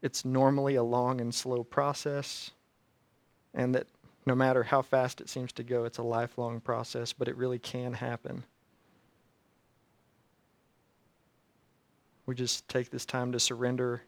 it's 0.00 0.24
normally 0.24 0.76
a 0.76 0.82
long 0.82 1.20
and 1.20 1.34
slow 1.34 1.62
process, 1.62 2.52
and 3.52 3.74
that 3.74 3.86
no 4.24 4.34
matter 4.34 4.62
how 4.62 4.80
fast 4.80 5.20
it 5.20 5.28
seems 5.28 5.52
to 5.52 5.62
go, 5.62 5.84
it's 5.84 5.98
a 5.98 6.02
lifelong 6.02 6.60
process, 6.60 7.12
but 7.12 7.28
it 7.28 7.36
really 7.36 7.58
can 7.58 7.92
happen. 7.94 8.44
We 12.26 12.34
just 12.34 12.68
take 12.68 12.90
this 12.90 13.06
time 13.06 13.32
to 13.32 13.40
surrender 13.40 14.02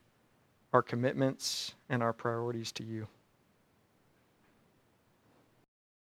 our 0.72 0.83
commitments 0.83 1.75
and 1.88 2.03
our 2.03 2.12
priorities 2.12 2.72
to 2.72 2.85
you. 2.85 3.09